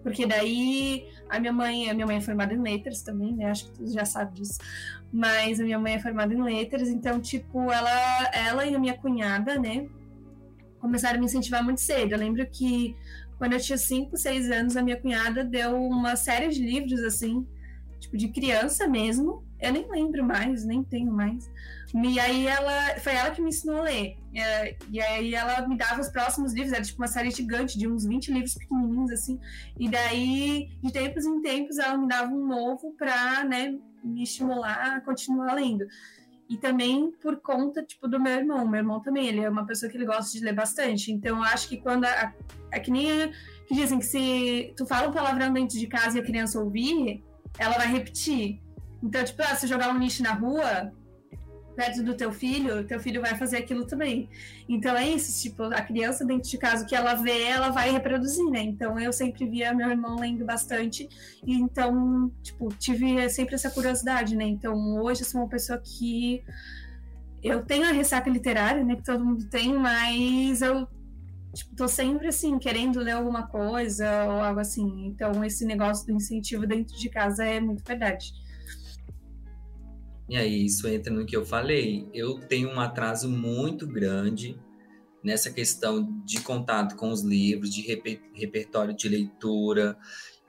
Porque 0.03 0.25
daí 0.25 1.07
a 1.29 1.39
minha 1.39 1.51
mãe, 1.51 1.89
a 1.89 1.93
minha 1.93 2.05
mãe 2.05 2.17
é 2.17 2.21
formada 2.21 2.53
em 2.53 2.61
letras 2.61 3.01
também, 3.01 3.33
né? 3.33 3.49
Acho 3.49 3.65
que 3.65 3.79
tu 3.79 3.91
já 3.91 4.05
sabe 4.05 4.35
disso. 4.35 4.59
Mas 5.11 5.59
a 5.59 5.63
minha 5.63 5.79
mãe 5.79 5.95
é 5.95 5.99
formada 5.99 6.33
em 6.33 6.41
letras, 6.41 6.89
então 6.89 7.19
tipo, 7.19 7.71
ela 7.71 8.29
ela 8.31 8.65
e 8.65 8.75
a 8.75 8.79
minha 8.79 8.95
cunhada, 8.95 9.57
né, 9.57 9.87
começaram 10.85 11.17
a 11.17 11.19
me 11.19 11.25
incentivar 11.25 11.63
muito 11.63 11.81
cedo. 11.81 12.13
Eu 12.13 12.19
lembro 12.19 12.45
que 12.47 12.95
quando 13.37 13.53
eu 13.53 13.59
tinha 13.59 13.77
5, 13.77 14.15
6 14.15 14.51
anos, 14.51 14.77
a 14.77 14.81
minha 14.81 14.99
cunhada 14.99 15.43
deu 15.43 15.75
uma 15.75 16.15
série 16.15 16.47
de 16.49 16.61
livros, 16.61 17.01
assim, 17.03 17.45
tipo, 17.99 18.15
de 18.15 18.29
criança 18.29 18.87
mesmo. 18.87 19.43
Eu 19.59 19.73
nem 19.73 19.89
lembro 19.89 20.23
mais, 20.23 20.63
nem 20.63 20.83
tenho 20.83 21.11
mais. 21.11 21.49
E 21.93 22.19
aí 22.19 22.45
ela 22.45 22.99
foi 22.99 23.13
ela 23.13 23.31
que 23.31 23.41
me 23.41 23.49
ensinou 23.49 23.77
a 23.77 23.83
ler. 23.83 24.17
E 24.91 25.01
aí 25.01 25.33
ela 25.33 25.67
me 25.67 25.77
dava 25.77 26.01
os 26.01 26.09
próximos 26.09 26.53
livros, 26.53 26.73
era 26.73 26.83
tipo 26.83 27.01
uma 27.01 27.07
série 27.07 27.31
gigante 27.31 27.79
de 27.79 27.87
uns 27.87 28.05
20 28.05 28.31
livros 28.33 28.53
pequenininhos 28.53 29.11
assim. 29.11 29.39
E 29.79 29.89
daí, 29.89 30.69
de 30.83 30.91
tempos 30.91 31.25
em 31.25 31.41
tempos, 31.41 31.77
ela 31.77 31.97
me 31.97 32.07
dava 32.07 32.31
um 32.31 32.45
novo 32.45 32.93
para, 32.97 33.43
né, 33.45 33.77
me 34.03 34.23
estimular 34.23 34.97
a 34.97 35.01
continuar 35.01 35.53
lendo. 35.53 35.85
E 36.49 36.57
também 36.57 37.11
por 37.21 37.37
conta, 37.37 37.81
tipo, 37.81 38.07
do 38.07 38.19
meu 38.19 38.33
irmão. 38.33 38.67
Meu 38.67 38.79
irmão 38.79 39.01
também, 39.01 39.27
ele 39.27 39.39
é 39.39 39.49
uma 39.49 39.65
pessoa 39.65 39.91
que 39.91 39.97
ele 39.97 40.05
gosta 40.05 40.37
de 40.37 40.43
ler 40.43 40.53
bastante. 40.53 41.11
Então, 41.11 41.37
eu 41.37 41.43
acho 41.43 41.67
que 41.67 41.77
quando... 41.77 42.05
A, 42.05 42.33
é 42.71 42.79
que 42.79 42.91
nem 42.91 43.31
que 43.67 43.73
dizem 43.73 43.99
que 43.99 44.05
se 44.05 44.73
tu 44.77 44.85
fala 44.85 45.07
um 45.07 45.11
palavrão 45.11 45.51
dentro 45.51 45.77
de 45.77 45.87
casa 45.87 46.17
e 46.17 46.21
a 46.21 46.23
criança 46.23 46.59
ouvir, 46.59 47.23
ela 47.57 47.77
vai 47.77 47.87
repetir. 47.87 48.61
Então, 49.01 49.23
tipo, 49.23 49.41
ah, 49.41 49.55
se 49.55 49.67
jogar 49.67 49.93
um 49.93 49.99
lixo 49.99 50.23
na 50.23 50.33
rua, 50.33 50.91
perto 51.75 52.01
do 52.01 52.15
teu 52.15 52.31
filho, 52.31 52.85
teu 52.85 52.99
filho 52.99 53.21
vai 53.21 53.35
fazer 53.35 53.57
aquilo 53.57 53.85
também. 53.85 54.29
Então 54.67 54.95
é 54.95 55.09
isso, 55.09 55.41
tipo, 55.41 55.63
a 55.63 55.81
criança 55.81 56.25
dentro 56.25 56.49
de 56.49 56.57
casa, 56.57 56.83
o 56.83 56.87
que 56.87 56.95
ela 56.95 57.13
vê, 57.15 57.43
ela 57.43 57.69
vai 57.69 57.91
reproduzir, 57.91 58.49
né? 58.49 58.61
Então 58.61 58.99
eu 58.99 59.11
sempre 59.11 59.45
via 59.45 59.73
meu 59.73 59.89
irmão 59.89 60.19
lendo 60.19 60.45
bastante, 60.45 61.07
e 61.45 61.53
então, 61.53 62.31
tipo, 62.41 62.69
tive 62.75 63.29
sempre 63.29 63.55
essa 63.55 63.69
curiosidade, 63.69 64.35
né? 64.35 64.45
Então 64.45 65.01
hoje 65.01 65.21
eu 65.21 65.25
sou 65.25 65.41
uma 65.41 65.49
pessoa 65.49 65.79
que 65.79 66.43
eu 67.43 67.63
tenho 67.63 67.87
a 67.87 67.91
ressaca 67.91 68.29
literária, 68.29 68.83
né, 68.83 68.95
que 68.95 69.03
todo 69.03 69.23
mundo 69.23 69.45
tem, 69.47 69.71
mas 69.73 70.63
eu 70.63 70.87
tipo, 71.53 71.75
tô 71.75 71.87
sempre 71.87 72.27
assim, 72.27 72.57
querendo 72.59 72.99
ler 72.99 73.11
alguma 73.11 73.47
coisa 73.47 74.25
ou 74.25 74.41
algo 74.41 74.59
assim. 74.59 75.05
Então 75.07 75.43
esse 75.43 75.65
negócio 75.65 76.05
do 76.05 76.13
incentivo 76.13 76.65
dentro 76.67 76.97
de 76.97 77.09
casa 77.09 77.45
é 77.45 77.59
muito 77.59 77.83
verdade. 77.83 78.33
E 80.27 80.35
aí, 80.35 80.65
isso 80.65 80.87
entra 80.87 81.13
no 81.13 81.25
que 81.25 81.35
eu 81.35 81.45
falei. 81.45 82.07
Eu 82.13 82.39
tenho 82.39 82.69
um 82.69 82.79
atraso 82.79 83.29
muito 83.29 83.85
grande 83.85 84.59
nessa 85.23 85.51
questão 85.51 86.21
de 86.25 86.39
contato 86.41 86.95
com 86.95 87.11
os 87.11 87.21
livros, 87.21 87.73
de 87.73 87.81
reper 87.81 88.21
repertório 88.33 88.95
de 88.95 89.07
leitura. 89.07 89.97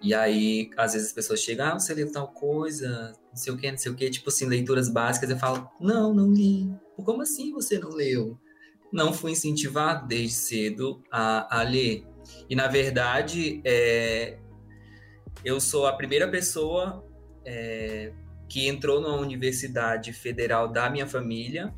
E 0.03 0.15
aí, 0.15 0.71
às 0.77 0.93
vezes 0.93 1.09
as 1.09 1.15
pessoas 1.15 1.41
chegam, 1.41 1.67
ah, 1.67 1.79
você 1.79 1.95
leu 1.95 2.11
tal 2.13 2.29
coisa, 2.29 3.13
não 3.31 3.37
sei 3.37 3.53
o 3.53 3.57
que, 3.57 3.71
não 3.71 3.79
sei 3.79 3.93
o 3.93 3.95
que, 3.95 4.11
tipo 4.11 4.29
assim, 4.29 4.47
leituras 4.47 4.89
básicas. 4.89 5.31
Eu 5.31 5.39
falo, 5.39 5.69
não, 5.81 6.15
não 6.15 6.31
li. 6.31 6.71
Como 6.97 7.23
assim 7.23 7.53
você 7.53 7.79
não 7.79 7.91
leu? 7.91 8.39
Não 8.93 9.13
fui 9.13 9.33
incentivado 9.33 10.07
desde 10.07 10.35
cedo 10.35 11.03
a, 11.11 11.61
a 11.61 11.63
ler. 11.63 12.07
E, 12.49 12.55
na 12.55 12.67
verdade, 12.67 13.61
é, 13.65 14.39
eu 15.45 15.61
sou 15.61 15.87
a 15.87 15.93
primeira 15.93 16.29
pessoa 16.29 17.05
é, 17.45 18.13
que 18.49 18.69
entrou 18.69 19.01
numa 19.01 19.17
universidade 19.17 20.13
federal 20.13 20.69
da 20.69 20.89
minha 20.89 21.07
família, 21.07 21.75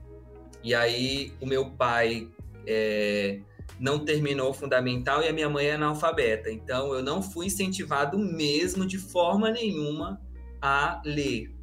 e 0.63 0.75
aí 0.75 1.33
o 1.41 1.47
meu 1.47 1.71
pai 1.71 2.29
é, 2.67 3.41
não 3.79 4.05
terminou 4.05 4.51
o 4.51 4.55
fundamental 4.55 5.23
e 5.23 5.29
a 5.29 5.33
minha 5.33 5.49
mãe 5.49 5.67
é 5.67 5.75
analfabeta. 5.75 6.51
Então 6.51 6.93
eu 6.93 7.03
não 7.03 7.23
fui 7.23 7.47
incentivado 7.47 8.19
mesmo 8.19 8.87
de 8.87 8.99
forma 8.99 9.51
nenhuma 9.51 10.21
a 10.61 11.01
ler, 11.05 11.55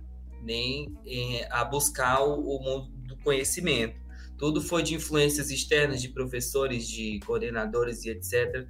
nem 0.42 0.94
é, 1.06 1.48
a 1.52 1.64
buscar 1.64 2.24
o, 2.24 2.40
o 2.40 2.64
mundo 2.64 2.92
do 3.06 3.18
conhecimento. 3.18 4.00
Tudo 4.38 4.62
foi 4.62 4.84
de 4.84 4.96
influências 4.96 5.50
externas, 5.50 6.02
de 6.02 6.10
professores, 6.10 6.88
de 6.88 7.20
coordenadores 7.26 8.04
e 8.04 8.10
etc. 8.10 8.68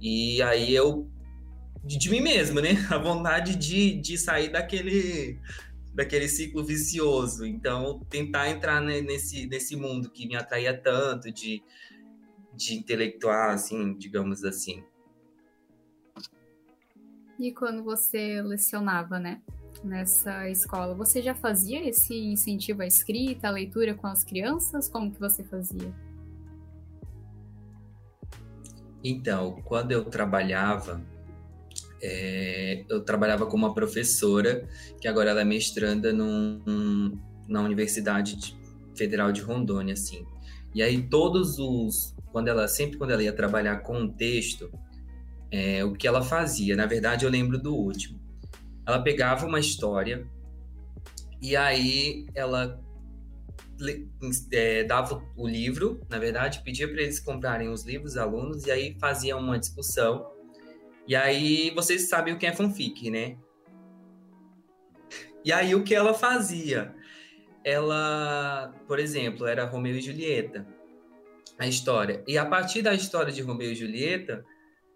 E 0.00 0.42
aí 0.42 0.74
eu 0.74 1.08
de, 1.84 1.98
de, 1.98 2.10
mim 2.10 2.20
mesmo, 2.20 2.60
né? 2.60 2.70
A 2.90 2.98
vontade 2.98 3.54
de, 3.56 4.00
de 4.00 4.16
sair 4.16 4.50
daquele 4.50 5.38
daquele 5.94 6.28
ciclo 6.28 6.64
vicioso. 6.64 7.46
Então, 7.46 8.00
tentar 8.10 8.50
entrar 8.50 8.80
nesse, 8.80 9.46
nesse 9.46 9.76
mundo 9.76 10.10
que 10.10 10.26
me 10.26 10.36
atraía 10.36 10.76
tanto 10.76 11.30
de, 11.30 11.62
de 12.52 12.74
intelectual, 12.74 13.50
assim, 13.50 13.96
digamos 13.96 14.44
assim. 14.44 14.84
E 17.38 17.52
quando 17.52 17.82
você 17.82 18.42
lecionava, 18.42 19.18
né, 19.18 19.40
nessa 19.82 20.48
escola, 20.50 20.94
você 20.94 21.22
já 21.22 21.34
fazia 21.34 21.88
esse 21.88 22.14
incentivo 22.14 22.82
à 22.82 22.86
escrita, 22.86 23.48
à 23.48 23.50
leitura 23.50 23.94
com 23.94 24.06
as 24.06 24.24
crianças? 24.24 24.88
Como 24.88 25.12
que 25.12 25.20
você 25.20 25.44
fazia? 25.44 25.94
Então, 29.02 29.60
quando 29.64 29.92
eu 29.92 30.04
trabalhava 30.04 31.04
é, 32.06 32.84
eu 32.90 33.00
trabalhava 33.00 33.46
com 33.46 33.56
uma 33.56 33.72
professora, 33.72 34.68
que 35.00 35.08
agora 35.08 35.30
ela 35.30 35.40
é 35.40 35.44
mestranda 35.44 36.12
num, 36.12 37.18
na 37.48 37.62
Universidade 37.62 38.54
Federal 38.94 39.32
de 39.32 39.40
Rondônia, 39.40 39.94
assim. 39.94 40.26
E 40.74 40.82
aí 40.82 41.02
todos 41.02 41.58
os... 41.58 42.14
Quando 42.30 42.48
ela, 42.48 42.68
sempre 42.68 42.98
quando 42.98 43.12
ela 43.12 43.22
ia 43.22 43.32
trabalhar 43.32 43.78
com 43.78 44.00
um 44.00 44.08
texto, 44.08 44.70
é, 45.50 45.82
o 45.82 45.94
que 45.94 46.06
ela 46.06 46.20
fazia, 46.20 46.76
na 46.76 46.84
verdade 46.84 47.24
eu 47.24 47.30
lembro 47.30 47.56
do 47.56 47.74
último. 47.74 48.20
Ela 48.86 49.00
pegava 49.00 49.46
uma 49.46 49.58
história 49.58 50.26
e 51.40 51.56
aí 51.56 52.26
ela 52.34 52.78
é, 54.52 54.84
dava 54.84 55.24
o 55.36 55.48
livro, 55.48 56.00
na 56.10 56.18
verdade, 56.18 56.60
pedia 56.62 56.86
para 56.86 57.00
eles 57.00 57.18
comprarem 57.18 57.68
os 57.68 57.84
livros, 57.84 58.16
alunos, 58.16 58.66
e 58.66 58.70
aí 58.70 58.96
fazia 59.00 59.36
uma 59.36 59.58
discussão 59.58 60.33
e 61.06 61.14
aí 61.14 61.70
vocês 61.70 62.08
sabem 62.08 62.34
o 62.34 62.38
que 62.38 62.46
é 62.46 62.52
fanfic, 62.52 63.10
né? 63.10 63.36
E 65.44 65.52
aí 65.52 65.74
o 65.74 65.84
que 65.84 65.94
ela 65.94 66.14
fazia? 66.14 66.94
Ela, 67.62 68.74
por 68.86 68.98
exemplo, 68.98 69.46
era 69.46 69.66
Romeu 69.66 69.96
e 69.96 70.00
Julieta, 70.00 70.66
a 71.58 71.66
história. 71.66 72.22
E 72.26 72.38
a 72.38 72.46
partir 72.46 72.82
da 72.82 72.94
história 72.94 73.32
de 73.32 73.42
Romeu 73.42 73.72
e 73.72 73.74
Julieta, 73.74 74.44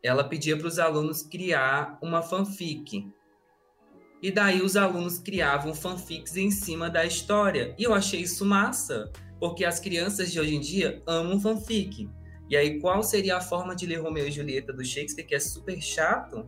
ela 0.03 0.25
pedia 0.25 0.57
para 0.57 0.67
os 0.67 0.79
alunos 0.79 1.23
criar 1.23 1.99
uma 2.03 2.23
fanfic. 2.23 3.11
E 4.23 4.31
daí 4.33 4.63
os 4.63 4.77
alunos 4.77 5.19
criavam 5.19 5.75
fanfics 5.75 6.37
em 6.37 6.51
cima 6.51 6.89
da 6.91 7.05
história. 7.05 7.75
E 7.79 7.85
eu 7.85 7.95
achei 7.95 8.21
isso 8.21 8.45
massa, 8.45 9.13
porque 9.39 9.65
as 9.65 9.79
crianças 9.79 10.33
de 10.33 10.41
hoje 10.41 10.57
em 10.57 10.61
dia 10.61 11.03
amam 11.07 11.39
fanfic. 11.39 12.09
E 12.49 12.57
aí, 12.57 12.81
qual 12.81 13.03
seria 13.03 13.37
a 13.37 13.41
forma 13.41 13.77
de 13.77 13.87
ler 13.87 14.01
Romeu 14.01 14.27
e 14.27 14.31
Julieta 14.31 14.73
do 14.73 14.85
Shakespeare, 14.85 15.27
que 15.27 15.35
é 15.35 15.41
super 15.41 15.81
chato? 15.83 16.47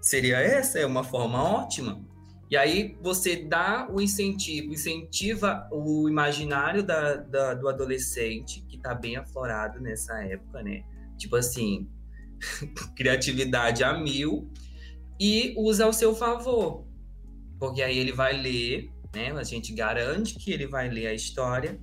Seria 0.00 0.38
essa, 0.38 0.78
é 0.78 0.86
uma 0.86 1.02
forma 1.02 1.42
ótima. 1.42 2.04
E 2.50 2.56
aí 2.56 2.96
você 3.02 3.36
dá 3.36 3.88
o 3.90 4.00
incentivo, 4.00 4.72
incentiva 4.72 5.68
o 5.70 6.08
imaginário 6.08 6.82
da, 6.82 7.16
da 7.16 7.54
do 7.54 7.68
adolescente, 7.68 8.64
que 8.68 8.76
está 8.76 8.94
bem 8.94 9.16
aflorado 9.16 9.80
nessa 9.80 10.22
época, 10.22 10.62
né? 10.62 10.82
Tipo 11.18 11.36
assim, 11.36 11.88
criatividade 12.96 13.84
a 13.84 13.92
mil, 13.98 14.50
e 15.20 15.54
usa 15.58 15.84
ao 15.84 15.92
seu 15.92 16.14
favor. 16.14 16.86
Porque 17.58 17.82
aí 17.82 17.98
ele 17.98 18.12
vai 18.12 18.40
ler, 18.40 18.90
né? 19.14 19.30
A 19.32 19.42
gente 19.42 19.74
garante 19.74 20.34
que 20.36 20.52
ele 20.52 20.66
vai 20.66 20.88
ler 20.88 21.08
a 21.08 21.14
história 21.14 21.78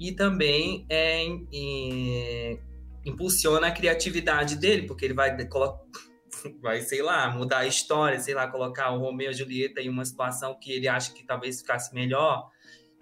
e 0.00 0.12
também 0.12 0.86
é, 0.88 2.58
impulsiona 3.04 3.66
a 3.66 3.70
criatividade 3.70 4.56
dele, 4.56 4.86
porque 4.86 5.04
ele 5.04 5.12
vai, 5.12 5.36
vai, 6.62 6.80
sei 6.80 7.02
lá, 7.02 7.28
mudar 7.28 7.58
a 7.58 7.66
história, 7.66 8.18
sei 8.18 8.32
lá, 8.32 8.48
colocar 8.48 8.90
o 8.92 8.98
Romeu 8.98 9.30
e 9.30 9.34
Julieta 9.34 9.82
em 9.82 9.90
uma 9.90 10.06
situação 10.06 10.58
que 10.58 10.72
ele 10.72 10.88
acha 10.88 11.12
que 11.12 11.22
talvez 11.22 11.60
ficasse 11.60 11.94
melhor. 11.94 12.48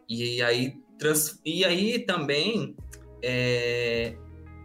E 0.08 0.42
aí, 0.42 0.74
trans, 0.98 1.40
e 1.44 1.64
aí 1.64 2.00
também 2.00 2.74
é, 3.22 4.16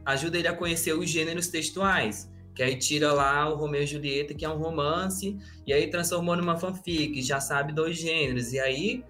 ajuda 0.04 0.40
ele 0.40 0.48
a 0.48 0.56
conhecer 0.56 0.94
os 0.94 1.08
gêneros 1.08 1.50
textuais. 1.50 2.32
Que 2.56 2.63
aí 2.63 2.78
tira 2.78 3.12
lá 3.13 3.48
o 3.50 3.56
Romeu 3.56 3.84
e 3.84 3.88
Julieta, 3.88 4.34
que 4.34 4.46
é 4.46 4.50
um 4.50 4.58
romance, 4.58 5.38
e 5.66 5.74
aí 5.74 5.90
transformou 5.90 6.36
numa 6.36 6.56
fanfic, 6.56 7.22
já 7.22 7.40
sabe 7.40 7.74
dois 7.74 7.98
gêneros. 7.98 8.54
E 8.54 8.60
aí 8.60 9.04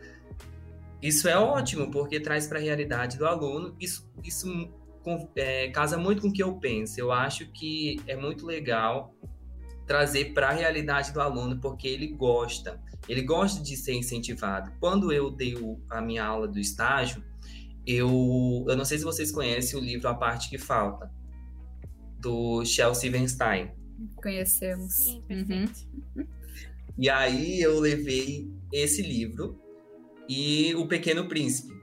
isso 1.03 1.27
é 1.27 1.37
ótimo, 1.37 1.91
porque 1.91 2.17
traz 2.17 2.47
para 2.47 2.59
a 2.59 2.61
realidade 2.61 3.17
do 3.17 3.25
aluno. 3.25 3.75
Isso, 3.77 4.09
isso 4.23 4.47
é, 5.35 5.69
casa 5.69 5.97
muito 5.97 6.21
com 6.21 6.29
o 6.29 6.31
que 6.31 6.41
eu 6.41 6.55
penso. 6.55 6.97
Eu 6.97 7.11
acho 7.11 7.45
que 7.51 7.99
é 8.07 8.15
muito 8.15 8.45
legal 8.45 9.13
trazer 9.85 10.33
para 10.33 10.47
a 10.47 10.53
realidade 10.53 11.11
do 11.11 11.19
aluno, 11.19 11.59
porque 11.59 11.89
ele 11.89 12.07
gosta. 12.07 12.81
Ele 13.09 13.21
gosta 13.21 13.61
de 13.61 13.75
ser 13.75 13.95
incentivado. 13.95 14.71
Quando 14.79 15.11
eu 15.11 15.29
dei 15.29 15.55
a 15.89 16.01
minha 16.01 16.23
aula 16.23 16.47
do 16.47 16.57
estágio, 16.57 17.21
eu, 17.85 18.65
eu 18.65 18.77
não 18.77 18.85
sei 18.85 18.97
se 18.97 19.03
vocês 19.03 19.29
conhecem 19.29 19.77
o 19.77 19.83
livro 19.83 20.07
A 20.07 20.15
Parte 20.15 20.49
Que 20.49 20.57
Falta, 20.57 21.11
do 22.17 22.63
Chelsea 22.63 23.11
Weinstein. 23.11 23.71
Conhecemos. 24.15 24.93
Sim, 24.93 25.21
perfeito. 25.27 25.85
Uhum. 26.15 26.25
E 26.97 27.09
aí 27.09 27.59
eu 27.59 27.77
levei 27.77 28.49
esse 28.71 29.01
livro 29.01 29.61
e 30.27 30.73
O 30.75 30.87
Pequeno 30.87 31.27
Príncipe, 31.27 31.73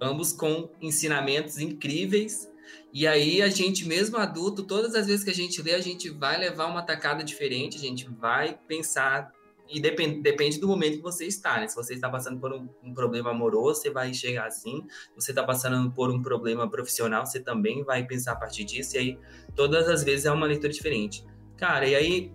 ambos 0.00 0.32
com 0.32 0.70
ensinamentos 0.80 1.58
incríveis. 1.58 2.50
E 2.92 3.06
aí 3.06 3.42
a 3.42 3.48
gente, 3.48 3.86
mesmo 3.86 4.16
adulto, 4.16 4.62
todas 4.62 4.94
as 4.94 5.06
vezes 5.06 5.24
que 5.24 5.30
a 5.30 5.34
gente 5.34 5.60
lê, 5.62 5.74
a 5.74 5.80
gente 5.80 6.10
vai 6.10 6.38
levar 6.38 6.66
uma 6.66 6.82
tacada 6.82 7.22
diferente, 7.22 7.76
a 7.76 7.80
gente 7.80 8.08
vai 8.08 8.58
pensar 8.66 9.30
e 9.68 9.80
depende, 9.80 10.20
depende 10.22 10.60
do 10.60 10.68
momento 10.68 10.96
que 10.96 11.02
você 11.02 11.26
está, 11.26 11.58
né? 11.58 11.66
Se 11.66 11.74
você 11.74 11.94
está 11.94 12.08
passando 12.08 12.38
por 12.38 12.52
um, 12.52 12.68
um 12.82 12.94
problema 12.94 13.30
amoroso, 13.30 13.82
você 13.82 13.90
vai 13.90 14.14
chegar 14.14 14.46
assim. 14.46 14.84
Se 14.88 15.26
você 15.26 15.32
está 15.32 15.42
passando 15.42 15.90
por 15.90 16.10
um 16.10 16.22
problema 16.22 16.70
profissional, 16.70 17.26
você 17.26 17.40
também 17.40 17.82
vai 17.84 18.06
pensar 18.06 18.32
a 18.32 18.36
partir 18.36 18.64
disso. 18.64 18.96
E 18.96 18.98
aí, 18.98 19.18
todas 19.54 19.88
as 19.88 20.04
vezes 20.04 20.24
é 20.26 20.30
uma 20.30 20.46
leitura 20.46 20.72
diferente. 20.72 21.24
Cara, 21.56 21.86
e 21.86 21.94
aí, 21.94 22.32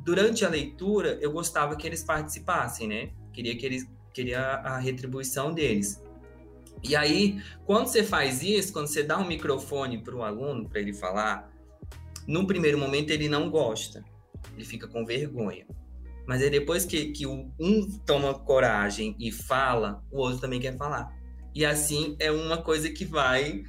durante 0.00 0.44
a 0.44 0.48
leitura, 0.48 1.18
eu 1.22 1.32
gostava 1.32 1.74
que 1.76 1.86
eles 1.86 2.04
participassem, 2.04 2.86
né? 2.86 3.12
Queria 3.32 3.56
que 3.56 3.64
eles 3.64 3.88
queria 4.14 4.40
a 4.40 4.78
retribuição 4.78 5.52
deles. 5.52 6.02
E 6.82 6.94
aí, 6.94 7.42
quando 7.66 7.88
você 7.88 8.02
faz 8.02 8.42
isso, 8.42 8.72
quando 8.72 8.86
você 8.86 9.02
dá 9.02 9.18
um 9.18 9.26
microfone 9.26 9.98
para 9.98 10.14
o 10.14 10.22
aluno 10.22 10.68
para 10.68 10.80
ele 10.80 10.92
falar, 10.92 11.50
no 12.26 12.46
primeiro 12.46 12.78
momento 12.78 13.10
ele 13.10 13.28
não 13.28 13.50
gosta, 13.50 14.04
ele 14.54 14.64
fica 14.64 14.86
com 14.86 15.04
vergonha. 15.04 15.66
Mas 16.26 16.40
aí 16.40 16.50
depois 16.50 16.84
que, 16.84 17.12
que 17.12 17.26
um 17.26 17.98
toma 18.06 18.32
coragem 18.34 19.14
e 19.18 19.30
fala, 19.30 20.02
o 20.10 20.18
outro 20.18 20.40
também 20.40 20.60
quer 20.60 20.76
falar. 20.76 21.14
E 21.54 21.64
assim 21.64 22.16
é 22.18 22.30
uma 22.30 22.58
coisa 22.58 22.90
que 22.90 23.04
vai, 23.04 23.62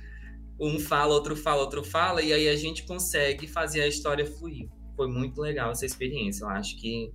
um 0.59 0.79
fala, 0.79 1.13
outro 1.13 1.35
fala, 1.35 1.61
outro 1.61 1.83
fala, 1.83 2.21
e 2.21 2.31
aí 2.31 2.47
a 2.47 2.55
gente 2.55 2.83
consegue 2.83 3.47
fazer 3.47 3.81
a 3.81 3.87
história 3.87 4.25
fluir. 4.25 4.69
Foi 4.95 5.07
muito 5.07 5.41
legal 5.41 5.71
essa 5.71 5.85
experiência, 5.85 6.45
eu 6.45 6.49
acho 6.49 6.77
que, 6.77 7.11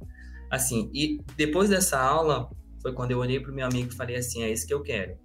assim, 0.50 0.90
e 0.92 1.18
depois 1.36 1.70
dessa 1.70 1.98
aula, 1.98 2.50
foi 2.80 2.92
quando 2.92 3.12
eu 3.12 3.18
olhei 3.18 3.40
para 3.40 3.50
o 3.50 3.54
meu 3.54 3.66
amigo 3.66 3.92
e 3.92 3.96
falei 3.96 4.16
assim, 4.16 4.42
é 4.42 4.50
isso 4.50 4.66
que 4.66 4.74
eu 4.74 4.82
quero 4.82 5.18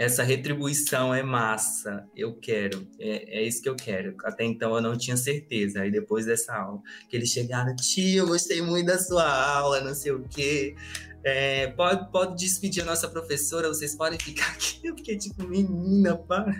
essa 0.00 0.22
retribuição 0.22 1.14
é 1.14 1.22
massa, 1.22 2.08
eu 2.16 2.32
quero, 2.32 2.88
é, 2.98 3.38
é, 3.38 3.42
isso 3.46 3.60
que 3.60 3.68
eu 3.68 3.76
quero. 3.76 4.16
Até 4.24 4.44
então 4.44 4.74
eu 4.74 4.80
não 4.80 4.96
tinha 4.96 5.14
certeza. 5.14 5.82
Aí 5.82 5.90
depois 5.90 6.24
dessa 6.24 6.56
aula, 6.56 6.80
que 7.06 7.14
eles 7.14 7.28
chegaram, 7.28 7.76
tio, 7.76 8.20
eu 8.20 8.26
gostei 8.26 8.62
muito 8.62 8.86
da 8.86 8.98
sua 8.98 9.30
aula, 9.58 9.82
não 9.82 9.94
sei 9.94 10.12
o 10.12 10.26
quê. 10.26 10.74
É, 11.22 11.66
pode, 11.66 12.10
pode 12.10 12.34
despedir 12.42 12.82
a 12.82 12.86
nossa 12.86 13.10
professora, 13.10 13.68
vocês 13.68 13.94
podem 13.94 14.18
ficar 14.18 14.52
aqui. 14.56 14.80
Eu 14.82 14.96
fiquei 14.96 15.18
tipo, 15.18 15.46
menina, 15.46 16.16
para. 16.16 16.50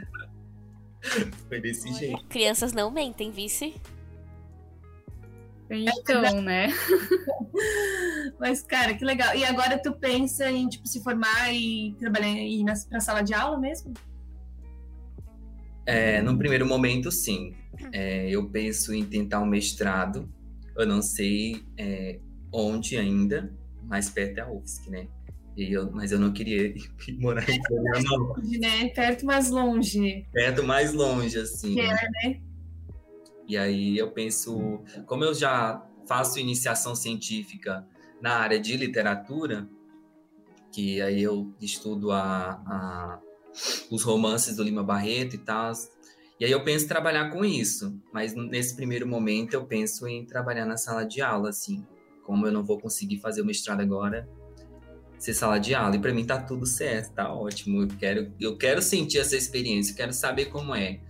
Foi 1.48 1.62
desse 1.62 1.90
jeito. 1.94 2.22
Crianças 2.26 2.74
não 2.74 2.90
mentem, 2.90 3.30
vice. 3.30 3.74
Então, 5.70 6.42
né? 6.42 6.68
Mas, 8.40 8.62
cara, 8.62 8.94
que 8.94 9.04
legal. 9.04 9.34
E 9.36 9.44
agora 9.44 9.78
tu 9.78 9.92
pensa 9.92 10.50
em, 10.50 10.68
tipo, 10.68 10.88
se 10.88 11.02
formar 11.02 11.52
e 11.52 11.94
trabalhar 11.98 12.28
e 12.28 12.60
ir 12.60 12.64
na, 12.64 12.74
pra 12.88 13.00
sala 13.00 13.22
de 13.22 13.32
aula 13.32 13.58
mesmo? 13.58 13.94
É, 15.86 16.20
no 16.20 16.36
primeiro 16.36 16.66
momento, 16.66 17.12
sim. 17.12 17.54
É, 17.92 18.28
eu 18.28 18.48
penso 18.48 18.92
em 18.92 19.04
tentar 19.04 19.40
um 19.40 19.46
mestrado. 19.46 20.28
Eu 20.76 20.86
não 20.86 21.02
sei 21.02 21.64
é, 21.78 22.18
onde 22.52 22.96
ainda, 22.96 23.52
mais 23.84 24.10
perto 24.10 24.38
é 24.38 24.40
a 24.40 24.50
UFSC, 24.50 24.90
né? 24.90 25.06
Eu, 25.56 25.90
mas 25.92 26.10
eu 26.10 26.18
não 26.18 26.32
queria 26.32 26.68
ir 26.74 27.18
morar 27.18 27.48
em 27.48 27.62
Florianópolis. 27.64 28.58
Né? 28.58 28.88
Perto 28.88 29.26
mais 29.26 29.50
longe. 29.50 30.26
Perto 30.32 30.64
mais 30.64 30.92
longe, 30.92 31.38
assim. 31.38 31.74
Que 31.74 31.80
é, 31.80 31.92
né? 31.92 32.40
E 33.50 33.58
aí 33.58 33.98
eu 33.98 34.12
penso, 34.12 34.80
como 35.06 35.24
eu 35.24 35.34
já 35.34 35.84
faço 36.06 36.38
iniciação 36.38 36.94
científica 36.94 37.84
na 38.22 38.34
área 38.34 38.60
de 38.60 38.76
literatura, 38.76 39.68
que 40.70 41.02
aí 41.02 41.20
eu 41.20 41.52
estudo 41.60 42.12
a, 42.12 42.52
a, 42.64 43.20
os 43.90 44.04
romances 44.04 44.54
do 44.54 44.62
Lima 44.62 44.84
Barreto 44.84 45.34
e 45.34 45.38
tal. 45.38 45.72
E 46.38 46.44
aí 46.44 46.52
eu 46.52 46.62
penso 46.62 46.84
em 46.84 46.88
trabalhar 46.88 47.30
com 47.30 47.44
isso, 47.44 48.00
mas 48.12 48.36
nesse 48.36 48.76
primeiro 48.76 49.04
momento 49.04 49.54
eu 49.54 49.66
penso 49.66 50.06
em 50.06 50.24
trabalhar 50.24 50.64
na 50.64 50.76
sala 50.76 51.04
de 51.04 51.20
aula, 51.20 51.48
assim. 51.48 51.84
Como 52.22 52.46
eu 52.46 52.52
não 52.52 52.62
vou 52.62 52.78
conseguir 52.78 53.18
fazer 53.18 53.42
o 53.42 53.44
mestrado 53.44 53.80
agora, 53.80 54.28
ser 55.18 55.34
sala 55.34 55.58
de 55.58 55.74
aula. 55.74 55.96
E 55.96 55.98
para 55.98 56.14
mim 56.14 56.24
tá 56.24 56.40
tudo 56.40 56.66
certo, 56.66 57.14
tá 57.14 57.34
ótimo. 57.34 57.82
Eu 57.82 57.88
quero, 57.88 58.32
eu 58.38 58.56
quero 58.56 58.80
sentir 58.80 59.18
essa 59.18 59.36
experiência, 59.36 59.92
quero 59.96 60.12
saber 60.12 60.46
como 60.46 60.72
é. 60.72 61.00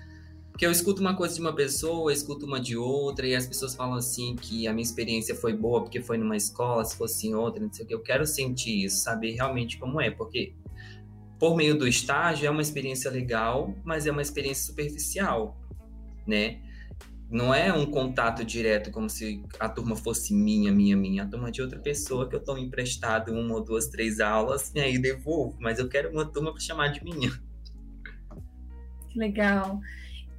Porque 0.51 0.67
eu 0.67 0.71
escuto 0.71 1.01
uma 1.01 1.17
coisa 1.17 1.35
de 1.35 1.41
uma 1.41 1.55
pessoa, 1.55 2.13
escuto 2.13 2.45
uma 2.45 2.61
de 2.61 2.77
outra, 2.77 3.27
e 3.27 3.35
as 3.35 3.47
pessoas 3.47 3.75
falam 3.75 3.95
assim 3.95 4.37
que 4.37 4.69
a 4.69 4.73
minha 4.73 4.83
experiência 4.83 5.35
foi 5.35 5.55
boa 5.55 5.83
porque 5.83 6.03
foi 6.03 6.19
numa 6.19 6.37
escola, 6.37 6.85
se 6.85 6.97
fosse 6.97 7.29
em 7.29 7.35
outra, 7.35 7.63
não 7.63 7.73
sei 7.73 7.85
o 7.85 7.89
que. 7.89 7.95
Eu 7.95 8.03
quero 8.03 8.27
sentir 8.27 8.85
isso, 8.85 9.03
saber 9.03 9.33
realmente 9.33 9.79
como 9.79 10.01
é, 10.01 10.11
porque 10.11 10.55
por 11.39 11.57
meio 11.57 11.77
do 11.77 11.89
estágio 11.89 12.47
é 12.47 12.51
uma 12.51 12.61
experiência 12.61 13.11
legal, 13.11 13.75
mas 13.83 14.07
é 14.07 14.11
uma 14.11 14.21
experiência 14.21 14.67
superficial, 14.67 15.59
né? 16.27 16.61
Não 17.31 17.55
é 17.55 17.73
um 17.73 17.87
contato 17.87 18.45
direto 18.45 18.91
como 18.91 19.09
se 19.09 19.43
a 19.59 19.69
turma 19.69 19.97
fosse 19.97 20.35
minha, 20.35 20.71
minha, 20.71 20.97
minha, 20.97 21.23
a 21.23 21.27
turma 21.27 21.51
de 21.51 21.63
outra 21.63 21.79
pessoa 21.79 22.29
que 22.29 22.35
eu 22.35 22.41
estou 22.41 22.59
emprestado 22.59 23.33
uma 23.33 23.55
ou 23.55 23.65
duas, 23.65 23.87
três 23.87 24.21
aulas 24.21 24.71
e 24.75 24.81
aí 24.81 24.99
devolvo, 24.99 25.57
mas 25.61 25.79
eu 25.79 25.89
quero 25.89 26.11
uma 26.11 26.27
turma 26.27 26.51
para 26.51 26.61
chamar 26.61 26.89
de 26.89 27.03
minha. 27.03 27.31
Que 29.09 29.19
legal. 29.19 29.81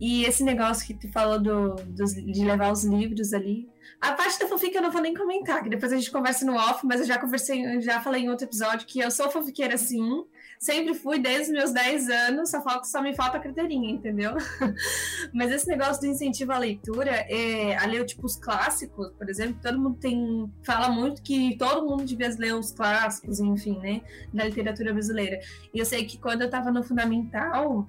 E 0.01 0.25
esse 0.25 0.43
negócio 0.43 0.87
que 0.87 0.95
tu 0.95 1.07
falou 1.11 1.39
do, 1.39 1.75
de 1.75 2.43
levar 2.43 2.71
os 2.71 2.83
livros 2.83 3.33
ali. 3.33 3.69
A 4.01 4.13
parte 4.13 4.39
da 4.39 4.47
fanfic 4.47 4.75
eu 4.75 4.81
não 4.81 4.89
vou 4.89 4.99
nem 4.99 5.13
comentar, 5.13 5.61
que 5.61 5.69
depois 5.69 5.93
a 5.93 5.95
gente 5.95 6.09
conversa 6.09 6.43
no 6.43 6.55
off, 6.55 6.83
mas 6.87 7.01
eu 7.01 7.05
já 7.05 7.19
conversei, 7.19 7.79
já 7.81 8.01
falei 8.01 8.23
em 8.23 8.29
outro 8.29 8.47
episódio 8.47 8.87
que 8.87 8.99
eu 8.99 9.11
sou 9.11 9.29
fanfiqueira 9.29 9.77
sim. 9.77 10.25
Sempre 10.59 10.95
fui 10.95 11.19
desde 11.19 11.43
os 11.43 11.49
meus 11.49 11.71
10 11.71 12.09
anos, 12.09 12.49
só, 12.49 12.63
falta, 12.63 12.85
só 12.85 12.99
me 12.99 13.15
falta 13.15 13.37
a 13.37 13.39
carteirinha, 13.39 13.91
entendeu? 13.91 14.33
mas 15.31 15.51
esse 15.51 15.67
negócio 15.67 16.01
do 16.01 16.07
incentivo 16.07 16.51
à 16.51 16.57
leitura, 16.57 17.11
é, 17.29 17.77
a 17.77 17.85
ler 17.85 18.03
tipo 18.05 18.25
os 18.25 18.35
clássicos, 18.37 19.11
por 19.11 19.29
exemplo, 19.29 19.59
todo 19.61 19.79
mundo 19.79 19.97
tem. 19.99 20.51
fala 20.63 20.89
muito 20.89 21.21
que 21.21 21.55
todo 21.57 21.87
mundo 21.87 22.03
devia 22.05 22.29
ler 22.39 22.55
os 22.55 22.71
clássicos, 22.71 23.39
enfim, 23.39 23.77
né? 23.77 24.01
Da 24.33 24.45
literatura 24.45 24.93
brasileira. 24.93 25.39
E 25.71 25.77
eu 25.77 25.85
sei 25.85 26.05
que 26.05 26.17
quando 26.17 26.41
eu 26.41 26.47
estava 26.47 26.71
no 26.71 26.83
fundamental 26.83 27.87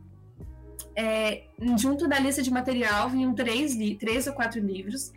é, 0.97 1.45
junto 1.79 2.09
da 2.09 2.19
lista 2.19 2.43
de 2.43 2.51
material 2.51 3.09
vinham 3.09 3.35
três, 3.35 3.77
três 3.99 4.27
ou 4.27 4.33
quatro 4.33 4.61
livros. 4.61 5.13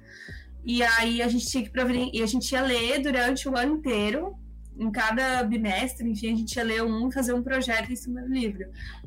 E 0.64 0.82
aí 0.82 1.22
a 1.22 1.28
gente 1.28 1.46
tinha 1.46 1.64
que 1.64 1.70
e 2.14 2.22
a 2.22 2.26
gente 2.26 2.52
ia 2.52 2.62
ler 2.62 3.00
durante 3.00 3.48
o 3.48 3.56
ano 3.56 3.78
inteiro 3.78 4.36
em 4.78 4.92
cada 4.92 5.44
bimestre, 5.44 6.10
enfim, 6.10 6.34
a 6.34 6.36
gente 6.36 6.56
ia 6.56 6.64
ler 6.64 6.84
um 6.84 7.08
e 7.08 7.14
fazer 7.14 7.34
um 7.34 7.42
projeto 7.42 7.92
em 7.92 7.96
cima 7.96 8.22
do 8.22 8.28
livro. 8.28 8.66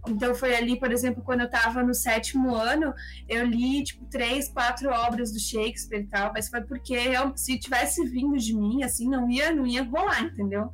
Então 0.08 0.34
foi 0.34 0.54
ali, 0.54 0.78
por 0.78 0.90
exemplo, 0.90 1.22
quando 1.22 1.40
eu 1.40 1.46
estava 1.46 1.82
no 1.82 1.94
sétimo 1.94 2.54
ano, 2.54 2.94
eu 3.28 3.44
li 3.44 3.84
tipo 3.84 4.04
três, 4.06 4.48
quatro 4.48 4.90
obras 4.90 5.32
do 5.32 5.38
Shakespeare 5.38 6.00
e 6.00 6.06
tal, 6.06 6.32
mas 6.32 6.48
foi 6.48 6.62
porque 6.62 6.94
eu, 6.94 7.36
se 7.36 7.58
tivesse 7.58 8.04
vindo 8.06 8.36
de 8.36 8.54
mim, 8.54 8.82
assim, 8.82 9.08
não 9.08 9.30
ia, 9.30 9.52
não 9.52 9.66
ia 9.66 9.82
rolar, 9.82 10.24
entendeu? 10.24 10.70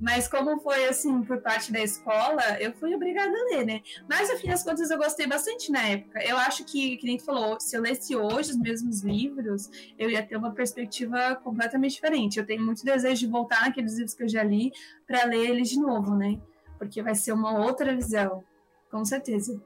Mas 0.00 0.28
como 0.28 0.60
foi 0.60 0.86
assim 0.86 1.22
por 1.22 1.40
parte 1.40 1.72
da 1.72 1.80
escola, 1.80 2.42
eu 2.60 2.72
fui 2.72 2.94
obrigada 2.94 3.30
a 3.30 3.56
ler, 3.56 3.64
né? 3.64 3.80
Mas 4.08 4.30
fim 4.40 4.48
das 4.48 4.62
contas 4.62 4.90
eu 4.90 4.98
gostei 4.98 5.26
bastante 5.26 5.70
na 5.70 5.80
época. 5.88 6.22
Eu 6.22 6.36
acho 6.36 6.64
que, 6.64 6.96
que 6.96 7.06
nem 7.06 7.16
tu 7.16 7.24
falou, 7.24 7.58
se 7.60 7.76
eu 7.76 7.80
lesse 7.80 8.14
hoje 8.14 8.50
os 8.50 8.58
mesmos 8.58 9.02
livros, 9.02 9.70
eu 9.98 10.10
ia 10.10 10.22
ter 10.22 10.36
uma 10.36 10.52
perspectiva 10.52 11.36
completamente 11.36 11.94
diferente. 11.94 12.38
Eu 12.38 12.46
tenho 12.46 12.62
muito 12.62 12.84
desejo 12.84 13.20
de 13.20 13.26
voltar 13.26 13.62
naqueles 13.62 13.94
livros 13.94 14.14
que 14.14 14.22
eu 14.22 14.28
já 14.34 14.42
li 14.42 14.72
para 15.06 15.24
ler 15.24 15.50
eles 15.50 15.70
de 15.70 15.80
novo, 15.80 16.14
né? 16.14 16.40
Porque 16.78 17.02
vai 17.02 17.14
ser 17.14 17.32
uma 17.32 17.58
outra 17.64 17.94
visão, 17.94 18.44
com 18.90 19.04
certeza. 19.04 19.60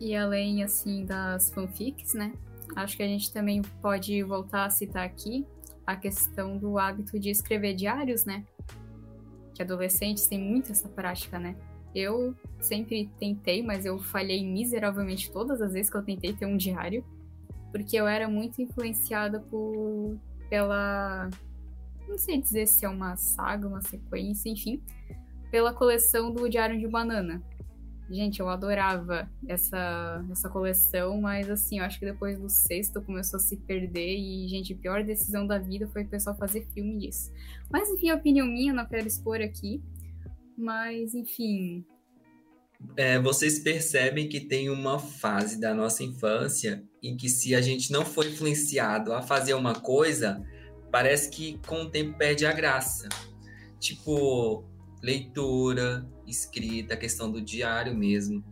E 0.00 0.14
além 0.14 0.62
assim 0.62 1.04
das 1.04 1.50
fanfics, 1.52 2.14
né? 2.14 2.32
Acho 2.76 2.96
que 2.96 3.02
a 3.02 3.06
gente 3.06 3.32
também 3.32 3.62
pode 3.80 4.22
voltar 4.22 4.66
a 4.66 4.70
citar 4.70 5.04
aqui 5.04 5.46
a 5.86 5.96
questão 5.96 6.56
do 6.56 6.78
hábito 6.78 7.18
de 7.18 7.30
escrever 7.30 7.74
diários, 7.74 8.24
né? 8.24 8.44
Que 9.54 9.62
adolescentes 9.62 10.26
têm 10.26 10.40
muito 10.40 10.72
essa 10.72 10.88
prática, 10.88 11.38
né? 11.38 11.56
Eu 11.94 12.34
sempre 12.58 13.10
tentei, 13.18 13.62
mas 13.62 13.84
eu 13.84 13.98
falhei 13.98 14.44
miseravelmente 14.44 15.30
todas 15.30 15.60
as 15.60 15.72
vezes 15.72 15.90
que 15.90 15.96
eu 15.96 16.02
tentei 16.02 16.32
ter 16.32 16.46
um 16.46 16.56
diário, 16.56 17.04
porque 17.70 17.96
eu 17.96 18.06
era 18.06 18.28
muito 18.28 18.62
influenciada 18.62 19.40
por 19.40 20.16
pela 20.48 21.30
não 22.08 22.18
sei 22.18 22.40
dizer 22.40 22.66
se 22.66 22.84
é 22.84 22.88
uma 22.88 23.16
saga, 23.16 23.66
uma 23.66 23.80
sequência, 23.80 24.48
enfim, 24.48 24.82
pela 25.50 25.72
coleção 25.72 26.32
do 26.32 26.48
Diário 26.48 26.78
de 26.78 26.88
Banana. 26.88 27.42
Gente, 28.10 28.40
eu 28.40 28.48
adorava 28.48 29.30
essa, 29.48 30.22
essa 30.30 30.48
coleção, 30.48 31.18
mas 31.20 31.48
assim, 31.48 31.78
eu 31.78 31.84
acho 31.84 31.98
que 31.98 32.04
depois 32.04 32.38
do 32.38 32.48
sexto 32.48 33.00
começou 33.00 33.38
a 33.38 33.40
se 33.40 33.56
perder 33.56 34.16
e, 34.18 34.46
gente, 34.48 34.74
a 34.74 34.76
pior 34.76 35.02
decisão 35.02 35.46
da 35.46 35.58
vida 35.58 35.88
foi 35.88 36.02
o 36.02 36.08
pessoal 36.08 36.36
fazer 36.36 36.66
filme 36.74 36.98
disso. 36.98 37.32
Mas 37.70 37.88
enfim, 37.88 38.10
a 38.10 38.16
opinião 38.16 38.46
minha, 38.46 38.74
não 38.74 38.84
quero 38.84 39.06
expor 39.06 39.40
aqui. 39.40 39.82
Mas, 40.58 41.14
enfim. 41.14 41.86
É, 42.96 43.18
vocês 43.18 43.60
percebem 43.60 44.28
que 44.28 44.40
tem 44.40 44.68
uma 44.68 44.98
fase 44.98 45.58
da 45.58 45.72
nossa 45.72 46.02
infância 46.02 46.84
em 47.02 47.16
que 47.16 47.28
se 47.28 47.54
a 47.54 47.62
gente 47.62 47.90
não 47.90 48.04
for 48.04 48.26
influenciado 48.26 49.14
a 49.14 49.22
fazer 49.22 49.54
uma 49.54 49.74
coisa, 49.74 50.44
parece 50.92 51.30
que 51.30 51.58
com 51.66 51.82
o 51.82 51.90
tempo 51.90 52.16
perde 52.16 52.46
a 52.46 52.52
graça. 52.52 53.08
Tipo, 53.80 54.64
leitura, 55.02 56.06
escrita, 56.26 56.94
a 56.94 56.96
questão 56.96 57.32
do 57.32 57.40
diário 57.40 57.96
mesmo. 57.96 58.44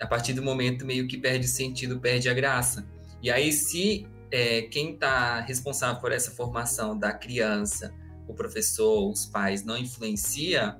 A 0.00 0.06
partir 0.06 0.32
do 0.32 0.42
momento 0.42 0.84
meio 0.84 1.06
que 1.06 1.16
perde 1.16 1.46
sentido, 1.46 2.00
perde 2.00 2.28
a 2.28 2.34
graça. 2.34 2.84
E 3.22 3.30
aí, 3.30 3.52
se 3.52 4.06
é, 4.32 4.62
quem 4.62 4.94
está 4.94 5.40
responsável 5.42 6.00
por 6.00 6.10
essa 6.10 6.32
formação 6.32 6.98
da 6.98 7.12
criança 7.12 7.94
o 8.26 8.34
professor, 8.34 9.10
os 9.10 9.26
pais 9.26 9.64
não 9.64 9.76
influencia, 9.76 10.78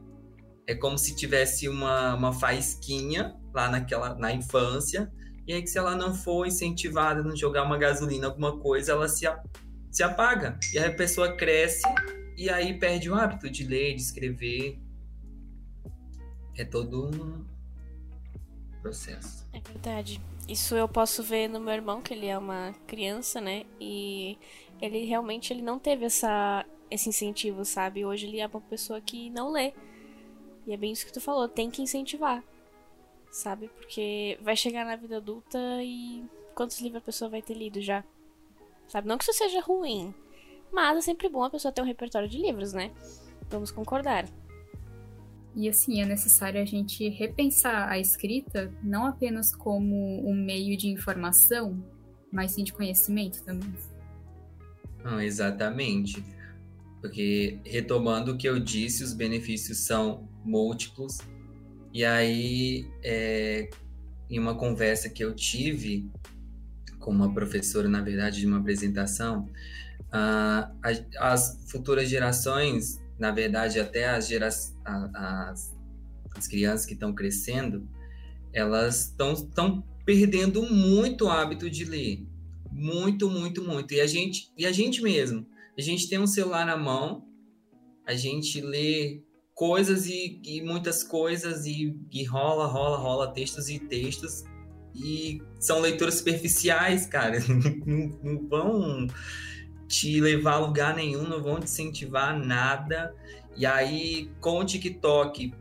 é 0.66 0.74
como 0.74 0.96
se 0.96 1.14
tivesse 1.14 1.68
uma, 1.68 2.14
uma 2.14 2.32
faísquinha 2.32 3.36
lá 3.52 3.70
naquela, 3.70 4.14
na 4.14 4.32
infância, 4.32 5.12
e 5.46 5.52
aí 5.52 5.60
que 5.60 5.68
se 5.68 5.78
ela 5.78 5.94
não 5.94 6.14
for 6.14 6.46
incentivada 6.46 7.20
a 7.20 7.22
não 7.22 7.36
jogar 7.36 7.64
uma 7.64 7.76
gasolina, 7.76 8.26
alguma 8.28 8.58
coisa, 8.58 8.92
ela 8.92 9.08
se, 9.08 9.26
se 9.94 10.02
apaga. 10.02 10.58
E 10.72 10.78
a 10.78 10.92
pessoa 10.92 11.36
cresce 11.36 11.84
e 12.36 12.50
aí 12.50 12.76
perde 12.78 13.08
o 13.08 13.14
hábito 13.14 13.48
de 13.48 13.64
ler, 13.64 13.94
de 13.94 14.02
escrever. 14.02 14.78
É 16.56 16.64
todo 16.64 17.06
um 17.06 17.44
processo. 18.82 19.46
É 19.52 19.60
verdade. 19.60 20.20
Isso 20.48 20.74
eu 20.74 20.88
posso 20.88 21.22
ver 21.22 21.48
no 21.48 21.60
meu 21.60 21.72
irmão, 21.72 22.02
que 22.02 22.12
ele 22.12 22.26
é 22.26 22.36
uma 22.36 22.74
criança, 22.86 23.40
né? 23.40 23.64
E 23.80 24.36
ele 24.82 25.04
realmente 25.04 25.52
ele 25.52 25.62
não 25.62 25.78
teve 25.78 26.04
essa, 26.04 26.66
esse 26.90 27.08
incentivo, 27.08 27.64
sabe? 27.64 28.04
Hoje 28.04 28.26
ele 28.26 28.40
é 28.40 28.46
uma 28.46 28.60
pessoa 28.60 29.00
que 29.00 29.30
não 29.30 29.50
lê. 29.52 29.72
E 30.66 30.72
é 30.72 30.76
bem 30.76 30.92
isso 30.92 31.06
que 31.06 31.12
tu 31.12 31.20
falou, 31.20 31.48
tem 31.48 31.70
que 31.70 31.82
incentivar. 31.82 32.42
Sabe? 33.30 33.68
Porque 33.68 34.38
vai 34.42 34.56
chegar 34.56 34.84
na 34.84 34.96
vida 34.96 35.16
adulta 35.16 35.58
e 35.82 36.24
quantos 36.54 36.80
livros 36.80 37.02
a 37.02 37.04
pessoa 37.04 37.30
vai 37.30 37.42
ter 37.42 37.54
lido 37.54 37.80
já? 37.80 38.04
Sabe? 38.88 39.08
Não 39.08 39.18
que 39.18 39.24
isso 39.24 39.32
seja 39.32 39.60
ruim, 39.60 40.14
mas 40.72 40.98
é 40.98 41.00
sempre 41.00 41.28
bom 41.28 41.42
a 41.44 41.50
pessoa 41.50 41.72
ter 41.72 41.82
um 41.82 41.86
repertório 41.86 42.28
de 42.28 42.38
livros, 42.38 42.72
né? 42.72 42.92
Vamos 43.50 43.70
concordar. 43.70 44.26
E 45.54 45.68
assim, 45.68 46.02
é 46.02 46.06
necessário 46.06 46.60
a 46.60 46.64
gente 46.64 47.08
repensar 47.08 47.88
a 47.88 47.98
escrita 47.98 48.72
não 48.82 49.06
apenas 49.06 49.54
como 49.54 50.28
um 50.28 50.34
meio 50.34 50.76
de 50.76 50.88
informação, 50.88 51.82
mas 52.32 52.52
sim 52.52 52.64
de 52.64 52.72
conhecimento 52.72 53.42
também. 53.44 53.72
Não, 55.04 55.20
exatamente. 55.20 56.24
Porque, 57.00 57.60
retomando 57.64 58.32
o 58.32 58.36
que 58.36 58.48
eu 58.48 58.58
disse, 58.58 59.04
os 59.04 59.12
benefícios 59.12 59.78
são 59.78 60.28
múltiplos. 60.44 61.18
E 61.92 62.04
aí, 62.04 62.90
é, 63.02 63.70
em 64.28 64.38
uma 64.38 64.56
conversa 64.56 65.08
que 65.08 65.22
eu 65.22 65.34
tive 65.34 66.10
com 67.04 67.10
uma 67.10 67.32
professora, 67.32 67.86
na 67.86 68.00
verdade, 68.00 68.40
de 68.40 68.46
uma 68.46 68.58
apresentação, 68.58 69.50
uh, 70.08 70.96
as 71.18 71.62
futuras 71.70 72.08
gerações, 72.08 72.98
na 73.18 73.30
verdade, 73.30 73.78
até 73.78 74.08
as, 74.08 74.26
gera 74.26 74.46
as, 74.46 74.74
as 76.34 76.48
crianças 76.48 76.86
que 76.86 76.94
estão 76.94 77.14
crescendo, 77.14 77.86
elas 78.54 79.14
estão 79.20 79.84
perdendo 80.06 80.62
muito 80.62 81.26
o 81.26 81.28
hábito 81.28 81.68
de 81.68 81.84
ler. 81.84 82.26
Muito, 82.72 83.28
muito, 83.28 83.62
muito. 83.62 83.92
E 83.92 84.00
a 84.00 84.06
gente, 84.06 84.50
e 84.56 84.64
a 84.64 84.72
gente 84.72 85.02
mesmo. 85.02 85.46
A 85.76 85.82
gente 85.82 86.08
tem 86.08 86.18
um 86.18 86.26
celular 86.26 86.64
na 86.64 86.76
mão, 86.76 87.28
a 88.06 88.14
gente 88.14 88.62
lê 88.62 89.22
coisas 89.52 90.06
e, 90.06 90.40
e 90.42 90.62
muitas 90.62 91.04
coisas 91.04 91.66
e, 91.66 91.94
e 92.10 92.24
rola, 92.24 92.66
rola, 92.66 92.96
rola 92.96 93.32
textos 93.32 93.68
e 93.68 93.78
textos 93.78 94.42
e 94.94 95.42
são 95.58 95.80
leituras 95.80 96.14
superficiais, 96.14 97.06
cara. 97.06 97.38
não, 97.84 98.18
não 98.22 98.48
vão 98.48 99.06
te 99.88 100.20
levar 100.20 100.54
a 100.54 100.58
lugar 100.58 100.94
nenhum, 100.94 101.24
não 101.24 101.42
vão 101.42 101.58
te 101.58 101.64
incentivar 101.64 102.38
nada. 102.38 103.14
E 103.56 103.66
aí, 103.66 104.30
com 104.40 104.58
o 104.58 104.64
TikTok, 104.64 105.52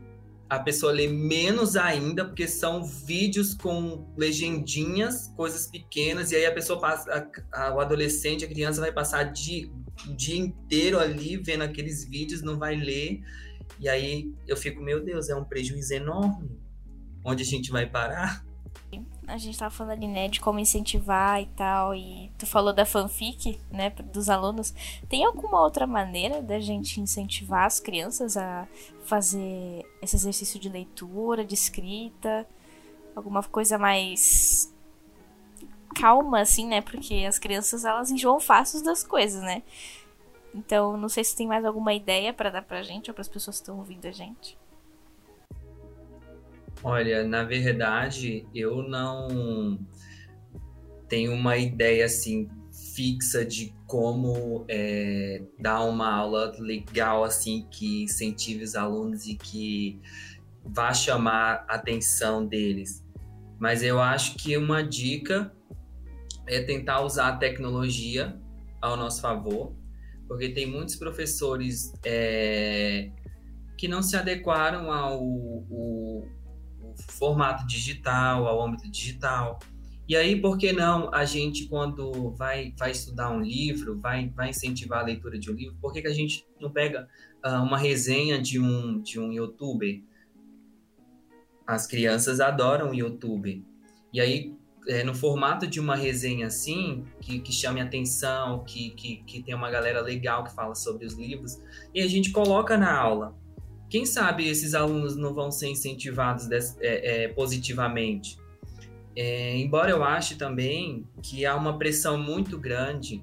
a 0.48 0.58
pessoa 0.58 0.92
lê 0.92 1.08
menos 1.08 1.76
ainda, 1.76 2.24
porque 2.24 2.46
são 2.46 2.84
vídeos 2.84 3.54
com 3.54 4.06
legendinhas, 4.16 5.28
coisas 5.36 5.66
pequenas, 5.66 6.30
e 6.30 6.36
aí 6.36 6.46
a 6.46 6.52
pessoa 6.52 6.80
passa, 6.80 7.28
a, 7.52 7.66
a, 7.66 7.74
o 7.74 7.80
adolescente, 7.80 8.44
a 8.44 8.48
criança 8.48 8.80
vai 8.80 8.92
passar 8.92 9.24
de, 9.24 9.70
o 10.06 10.12
dia 10.14 10.36
inteiro 10.36 10.98
ali 10.98 11.36
vendo 11.36 11.62
aqueles 11.62 12.04
vídeos, 12.04 12.42
não 12.42 12.58
vai 12.58 12.76
ler. 12.76 13.20
E 13.80 13.88
aí 13.88 14.32
eu 14.46 14.56
fico, 14.56 14.82
meu 14.82 15.02
Deus, 15.02 15.28
é 15.28 15.34
um 15.34 15.44
prejuízo 15.44 15.94
enorme. 15.94 16.50
Onde 17.24 17.42
a 17.42 17.46
gente 17.46 17.70
vai 17.70 17.86
parar? 17.86 18.44
A 19.26 19.38
gente 19.38 19.58
tava 19.58 19.70
falando 19.70 19.92
ali, 19.92 20.06
né, 20.06 20.28
de 20.28 20.40
como 20.40 20.58
incentivar 20.58 21.40
e 21.40 21.46
tal, 21.46 21.94
e 21.94 22.30
tu 22.38 22.46
falou 22.46 22.72
da 22.72 22.84
fanfic, 22.84 23.58
né, 23.70 23.90
dos 23.90 24.28
alunos. 24.28 24.74
Tem 25.08 25.24
alguma 25.24 25.60
outra 25.60 25.86
maneira 25.86 26.42
da 26.42 26.60
gente 26.60 27.00
incentivar 27.00 27.64
as 27.64 27.80
crianças 27.80 28.36
a 28.36 28.66
fazer 29.04 29.84
esse 30.02 30.16
exercício 30.16 30.58
de 30.60 30.68
leitura, 30.68 31.44
de 31.44 31.54
escrita? 31.54 32.46
Alguma 33.14 33.42
coisa 33.42 33.78
mais 33.78 34.72
calma, 35.94 36.40
assim, 36.40 36.66
né? 36.66 36.80
Porque 36.80 37.24
as 37.26 37.38
crianças, 37.38 37.84
elas 37.84 38.10
enjoam 38.10 38.40
fácil 38.40 38.82
das 38.82 39.04
coisas, 39.04 39.42
né? 39.42 39.62
Então, 40.54 40.96
não 40.96 41.08
sei 41.08 41.24
se 41.24 41.36
tem 41.36 41.46
mais 41.46 41.64
alguma 41.64 41.94
ideia 41.94 42.32
para 42.32 42.50
dar 42.50 42.62
pra 42.62 42.82
gente 42.82 43.10
ou 43.10 43.14
para 43.14 43.22
as 43.22 43.28
pessoas 43.28 43.56
que 43.56 43.62
estão 43.62 43.78
ouvindo 43.78 44.06
a 44.06 44.12
gente. 44.12 44.56
Olha, 46.84 47.26
na 47.26 47.44
verdade, 47.44 48.46
eu 48.54 48.82
não 48.82 49.78
tenho 51.08 51.32
uma 51.32 51.56
ideia 51.56 52.04
assim 52.04 52.46
fixa 52.94 53.42
de 53.42 53.74
como 53.86 54.66
é, 54.68 55.42
dar 55.58 55.80
uma 55.80 56.12
aula 56.12 56.54
legal 56.58 57.24
assim 57.24 57.66
que 57.70 58.02
incentive 58.02 58.62
os 58.62 58.74
alunos 58.74 59.26
e 59.26 59.34
que 59.34 59.98
vá 60.62 60.92
chamar 60.92 61.64
a 61.66 61.76
atenção 61.76 62.44
deles. 62.44 63.02
Mas 63.58 63.82
eu 63.82 63.98
acho 63.98 64.34
que 64.34 64.54
uma 64.54 64.82
dica 64.82 65.56
é 66.46 66.60
tentar 66.60 67.00
usar 67.00 67.28
a 67.28 67.36
tecnologia 67.38 68.38
ao 68.82 68.94
nosso 68.94 69.22
favor, 69.22 69.74
porque 70.28 70.50
tem 70.50 70.66
muitos 70.66 70.96
professores 70.96 71.94
é, 72.04 73.10
que 73.78 73.88
não 73.88 74.02
se 74.02 74.16
adequaram 74.16 74.92
ao, 74.92 75.18
ao 75.18 76.43
formato 76.96 77.66
digital, 77.66 78.46
ao 78.46 78.62
âmbito 78.62 78.90
digital. 78.90 79.58
E 80.06 80.14
aí, 80.14 80.38
por 80.38 80.58
que 80.58 80.72
não 80.72 81.12
a 81.14 81.24
gente, 81.24 81.66
quando 81.66 82.30
vai, 82.32 82.74
vai 82.78 82.90
estudar 82.90 83.30
um 83.30 83.40
livro, 83.40 83.98
vai, 83.98 84.28
vai 84.28 84.50
incentivar 84.50 85.00
a 85.00 85.04
leitura 85.04 85.38
de 85.38 85.50
um 85.50 85.54
livro, 85.54 85.76
por 85.80 85.92
que, 85.92 86.02
que 86.02 86.08
a 86.08 86.12
gente 86.12 86.46
não 86.60 86.70
pega 86.70 87.08
uh, 87.44 87.62
uma 87.62 87.78
resenha 87.78 88.40
de 88.40 88.60
um, 88.60 89.00
de 89.00 89.18
um 89.18 89.32
youtuber? 89.32 90.02
As 91.66 91.86
crianças 91.86 92.38
adoram 92.38 92.90
o 92.90 92.94
YouTube. 92.94 93.64
E 94.12 94.20
aí, 94.20 94.54
é, 94.86 95.02
no 95.02 95.14
formato 95.14 95.66
de 95.66 95.80
uma 95.80 95.96
resenha 95.96 96.48
assim, 96.48 97.06
que, 97.22 97.38
que 97.38 97.50
chame 97.50 97.80
atenção, 97.80 98.62
que, 98.64 98.90
que, 98.90 99.16
que 99.24 99.42
tem 99.42 99.54
uma 99.54 99.70
galera 99.70 100.02
legal 100.02 100.44
que 100.44 100.54
fala 100.54 100.74
sobre 100.74 101.06
os 101.06 101.14
livros, 101.14 101.58
e 101.94 102.02
a 102.02 102.06
gente 102.06 102.30
coloca 102.30 102.76
na 102.76 102.94
aula 102.94 103.34
quem 103.88 104.06
sabe 104.06 104.48
esses 104.48 104.74
alunos 104.74 105.16
não 105.16 105.32
vão 105.34 105.50
ser 105.50 105.68
incentivados 105.68 106.50
é, 106.50 107.24
é, 107.24 107.28
positivamente? 107.28 108.38
É, 109.16 109.56
embora 109.56 109.90
eu 109.90 110.02
ache 110.02 110.34
também 110.34 111.06
que 111.22 111.46
há 111.46 111.54
uma 111.54 111.78
pressão 111.78 112.18
muito 112.18 112.58
grande 112.58 113.22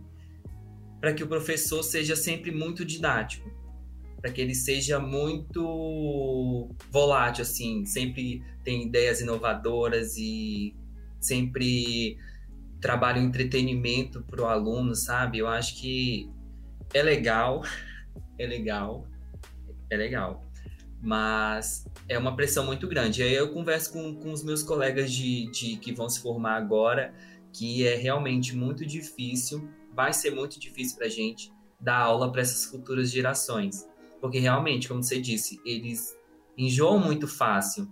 para 1.00 1.14
que 1.14 1.24
o 1.24 1.28
professor 1.28 1.84
seja 1.84 2.16
sempre 2.16 2.52
muito 2.52 2.86
didático, 2.86 3.52
para 4.22 4.32
que 4.32 4.40
ele 4.40 4.56
seja 4.56 5.00
muito 5.00 6.70
volátil, 6.90 7.42
assim, 7.42 7.86
sempre 7.86 8.44
tem 8.64 8.84
ideias 8.84 9.20
inovadoras 9.20 10.16
e 10.16 10.76
sempre 11.20 12.18
trabalha 12.80 13.20
o 13.20 13.26
entretenimento 13.26 14.22
para 14.22 14.42
o 14.42 14.46
aluno, 14.46 14.96
sabe? 14.96 15.40
Eu 15.40 15.48
acho 15.48 15.76
que 15.82 16.30
é 16.94 17.02
legal, 17.02 17.64
é 18.40 18.46
legal, 18.46 19.08
é 19.90 19.98
legal 19.98 20.51
mas 21.02 21.86
é 22.08 22.18
uma 22.18 22.36
pressão 22.36 22.66
muito 22.66 22.88
grande. 22.88 23.24
Aí 23.24 23.34
eu 23.34 23.52
converso 23.52 23.92
com, 23.92 24.16
com 24.16 24.32
os 24.32 24.44
meus 24.44 24.62
colegas 24.62 25.12
de, 25.12 25.50
de 25.52 25.78
que 25.78 25.92
vão 25.92 26.08
se 26.08 26.22
formar 26.22 26.56
agora, 26.58 27.14
que 27.52 27.86
é 27.86 27.96
realmente 27.96 28.56
muito 28.56 28.86
difícil, 28.86 29.68
vai 29.94 30.14
ser 30.14 30.32
muito 30.32 30.60
difícil 30.60 30.98
para 30.98 31.08
a 31.08 31.10
gente 31.10 31.52
dar 31.80 31.98
aula 31.98 32.32
para 32.32 32.42
essas 32.42 32.66
futuras 32.66 33.10
gerações, 33.10 33.88
porque 34.22 34.40
realmente, 34.40 34.88
como 34.88 35.04
você 35.04 35.20
disse, 35.20 35.60
eles 35.66 36.16
enjoam 36.58 37.00
muito 37.00 37.28
fácil 37.28 37.90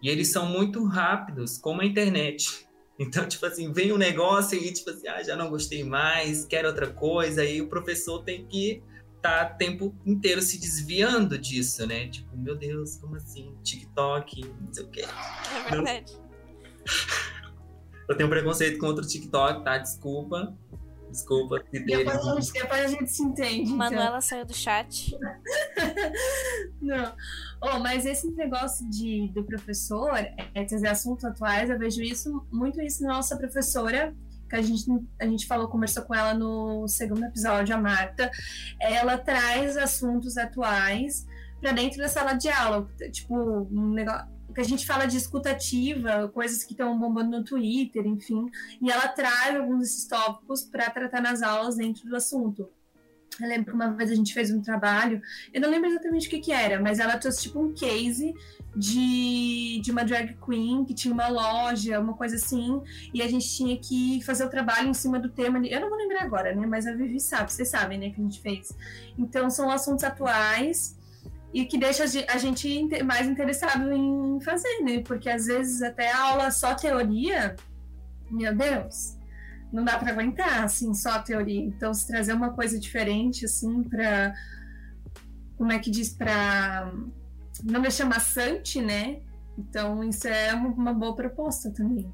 e 0.00 0.08
eles 0.08 0.30
são 0.30 0.46
muito 0.46 0.84
rápidos, 0.84 1.58
como 1.58 1.80
a 1.80 1.84
internet. 1.84 2.66
Então, 2.98 3.26
tipo 3.26 3.44
assim, 3.46 3.72
vem 3.72 3.90
um 3.90 3.96
negócio 3.96 4.56
e 4.56 4.70
tipo 4.70 4.90
assim, 4.90 5.08
ah, 5.08 5.20
já 5.22 5.34
não 5.34 5.48
gostei 5.48 5.82
mais, 5.82 6.44
quero 6.44 6.68
outra 6.68 6.86
coisa, 6.86 7.40
aí 7.40 7.60
o 7.60 7.66
professor 7.66 8.22
tem 8.22 8.46
que 8.46 8.82
tá 9.22 9.52
o 9.54 9.56
tempo 9.56 9.94
inteiro 10.04 10.42
se 10.42 10.58
desviando 10.58 11.38
disso, 11.38 11.86
né? 11.86 12.08
Tipo, 12.08 12.36
meu 12.36 12.56
Deus, 12.56 12.96
como 12.96 13.16
assim? 13.16 13.54
TikTok, 13.62 14.44
não 14.60 14.74
sei 14.74 14.84
o 14.84 14.88
quê. 14.88 15.04
É 15.66 15.70
verdade. 15.70 16.18
Eu 18.08 18.16
tenho 18.16 18.28
preconceito 18.28 18.78
contra 18.78 19.02
o 19.04 19.06
TikTok, 19.06 19.64
tá? 19.64 19.78
Desculpa. 19.78 20.54
Desculpa. 21.12 21.62
Depois 21.70 22.08
a, 22.08 22.40
gente, 22.40 22.52
depois 22.52 22.84
a 22.84 22.88
gente 22.88 23.12
se 23.12 23.22
entende. 23.22 23.62
Então. 23.64 23.76
Manuela 23.76 24.08
então. 24.08 24.20
saiu 24.22 24.44
do 24.46 24.54
chat. 24.54 25.16
Não. 26.80 27.14
Oh, 27.60 27.78
mas 27.78 28.06
esse 28.06 28.30
negócio 28.32 28.88
de, 28.90 29.28
do 29.28 29.44
professor 29.44 30.16
é, 30.16 30.64
trazer 30.64 30.88
assuntos 30.88 31.24
atuais, 31.24 31.68
eu 31.70 31.78
vejo 31.78 32.02
isso 32.02 32.44
muito 32.50 32.80
isso 32.80 33.02
na 33.02 33.14
nossa 33.14 33.36
professora 33.36 34.14
que 34.52 34.56
a 34.56 34.62
gente, 34.62 34.84
a 35.18 35.26
gente 35.26 35.46
falou, 35.46 35.66
conversou 35.66 36.02
com 36.02 36.14
ela 36.14 36.34
no 36.34 36.86
segundo 36.86 37.24
episódio, 37.24 37.74
a 37.74 37.78
Marta, 37.78 38.30
ela 38.78 39.16
traz 39.16 39.78
assuntos 39.78 40.36
atuais 40.36 41.26
para 41.58 41.72
dentro 41.72 41.98
da 41.98 42.08
sala 42.08 42.34
de 42.34 42.50
aula, 42.50 42.86
tipo, 43.10 43.34
um 43.34 43.92
negócio 43.92 44.26
que 44.54 44.60
a 44.60 44.64
gente 44.64 44.86
fala 44.86 45.06
de 45.06 45.16
escutativa, 45.16 46.28
coisas 46.28 46.62
que 46.62 46.72
estão 46.72 46.98
bombando 46.98 47.38
no 47.38 47.42
Twitter, 47.42 48.06
enfim, 48.06 48.50
e 48.82 48.90
ela 48.90 49.08
traz 49.08 49.56
alguns 49.56 49.78
desses 49.78 50.06
tópicos 50.06 50.62
para 50.62 50.90
tratar 50.90 51.22
nas 51.22 51.42
aulas 51.42 51.76
dentro 51.76 52.06
do 52.06 52.14
assunto. 52.14 52.68
Eu 53.40 53.48
lembro 53.48 53.66
que 53.66 53.72
uma 53.72 53.92
vez 53.92 54.10
a 54.10 54.14
gente 54.14 54.34
fez 54.34 54.50
um 54.50 54.60
trabalho, 54.60 55.20
eu 55.52 55.60
não 55.60 55.70
lembro 55.70 55.88
exatamente 55.88 56.26
o 56.26 56.30
que, 56.30 56.38
que 56.38 56.52
era, 56.52 56.80
mas 56.80 56.98
ela 56.98 57.16
trouxe 57.16 57.42
tipo 57.42 57.60
um 57.60 57.72
case 57.72 58.34
de, 58.76 59.80
de 59.82 59.90
uma 59.90 60.04
drag 60.04 60.36
queen 60.44 60.84
que 60.84 60.94
tinha 60.94 61.12
uma 61.12 61.28
loja, 61.28 62.00
uma 62.00 62.14
coisa 62.14 62.36
assim, 62.36 62.80
e 63.12 63.22
a 63.22 63.28
gente 63.28 63.48
tinha 63.48 63.76
que 63.78 64.22
fazer 64.22 64.44
o 64.44 64.50
trabalho 64.50 64.88
em 64.88 64.94
cima 64.94 65.18
do 65.18 65.28
tema. 65.28 65.64
Eu 65.66 65.80
não 65.80 65.88
vou 65.88 65.98
lembrar 65.98 66.22
agora, 66.22 66.54
né? 66.54 66.66
Mas 66.66 66.86
a 66.86 66.92
Vivi 66.92 67.20
sabe, 67.20 67.52
vocês 67.52 67.68
sabem, 67.68 67.98
né, 67.98 68.10
que 68.10 68.20
a 68.20 68.24
gente 68.24 68.40
fez. 68.40 68.72
Então 69.18 69.48
são 69.50 69.70
assuntos 69.70 70.04
atuais 70.04 70.98
e 71.54 71.64
que 71.66 71.78
deixa 71.78 72.04
a 72.28 72.38
gente 72.38 73.02
mais 73.04 73.26
interessado 73.28 73.92
em 73.92 74.40
fazer, 74.40 74.80
né? 74.82 75.02
Porque 75.02 75.28
às 75.28 75.46
vezes 75.46 75.82
até 75.82 76.10
a 76.10 76.20
aula 76.20 76.50
só 76.50 76.74
teoria, 76.74 77.56
meu 78.30 78.54
Deus 78.54 79.21
não 79.72 79.84
dá 79.84 79.98
para 79.98 80.12
aguentar, 80.12 80.64
assim, 80.64 80.92
só 80.92 81.12
a 81.12 81.22
teoria. 81.22 81.60
Então, 81.60 81.94
se 81.94 82.06
trazer 82.06 82.34
uma 82.34 82.52
coisa 82.52 82.78
diferente, 82.78 83.46
assim, 83.46 83.82
para. 83.84 84.34
Como 85.56 85.72
é 85.72 85.78
que 85.78 85.90
diz? 85.90 86.10
Para 86.10 86.92
não 87.64 87.80
deixar 87.80 88.04
maçante, 88.04 88.80
né? 88.80 89.20
Então, 89.56 90.04
isso 90.04 90.28
é 90.28 90.52
uma 90.54 90.92
boa 90.92 91.14
proposta 91.14 91.70
também. 91.70 92.12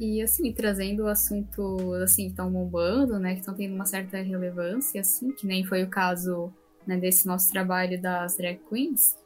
E, 0.00 0.22
assim, 0.22 0.52
trazendo 0.52 1.04
o 1.04 1.08
assunto, 1.08 1.92
assim, 2.02 2.24
que 2.24 2.30
estão 2.30 2.50
bombando, 2.50 3.18
né? 3.18 3.34
Que 3.34 3.40
estão 3.40 3.54
tendo 3.54 3.74
uma 3.74 3.86
certa 3.86 4.18
relevância, 4.22 5.00
assim, 5.00 5.30
que 5.32 5.46
nem 5.46 5.64
foi 5.64 5.82
o 5.82 5.90
caso 5.90 6.52
né, 6.86 6.96
desse 6.96 7.26
nosso 7.26 7.50
trabalho 7.50 8.00
das 8.00 8.36
drag 8.36 8.60
queens, 8.68 9.16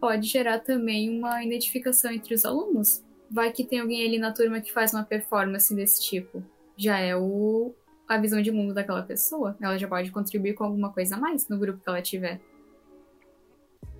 pode 0.00 0.26
gerar 0.26 0.58
também 0.60 1.18
uma 1.18 1.42
identificação 1.44 2.10
entre 2.10 2.34
os 2.34 2.44
alunos 2.44 3.02
vai 3.32 3.52
que 3.52 3.64
tem 3.64 3.80
alguém 3.80 4.06
ali 4.06 4.18
na 4.18 4.32
turma 4.32 4.60
que 4.60 4.72
faz 4.72 4.92
uma 4.92 5.02
performance 5.04 5.74
desse 5.74 6.02
tipo. 6.02 6.42
Já 6.76 6.98
é 6.98 7.16
o 7.16 7.74
a 8.08 8.18
visão 8.18 8.42
de 8.42 8.50
mundo 8.50 8.74
daquela 8.74 9.02
pessoa. 9.02 9.56
Ela 9.60 9.78
já 9.78 9.88
pode 9.88 10.10
contribuir 10.10 10.54
com 10.54 10.64
alguma 10.64 10.92
coisa 10.92 11.16
a 11.16 11.18
mais 11.18 11.48
no 11.48 11.58
grupo 11.58 11.82
que 11.82 11.88
ela 11.88 12.02
tiver. 12.02 12.40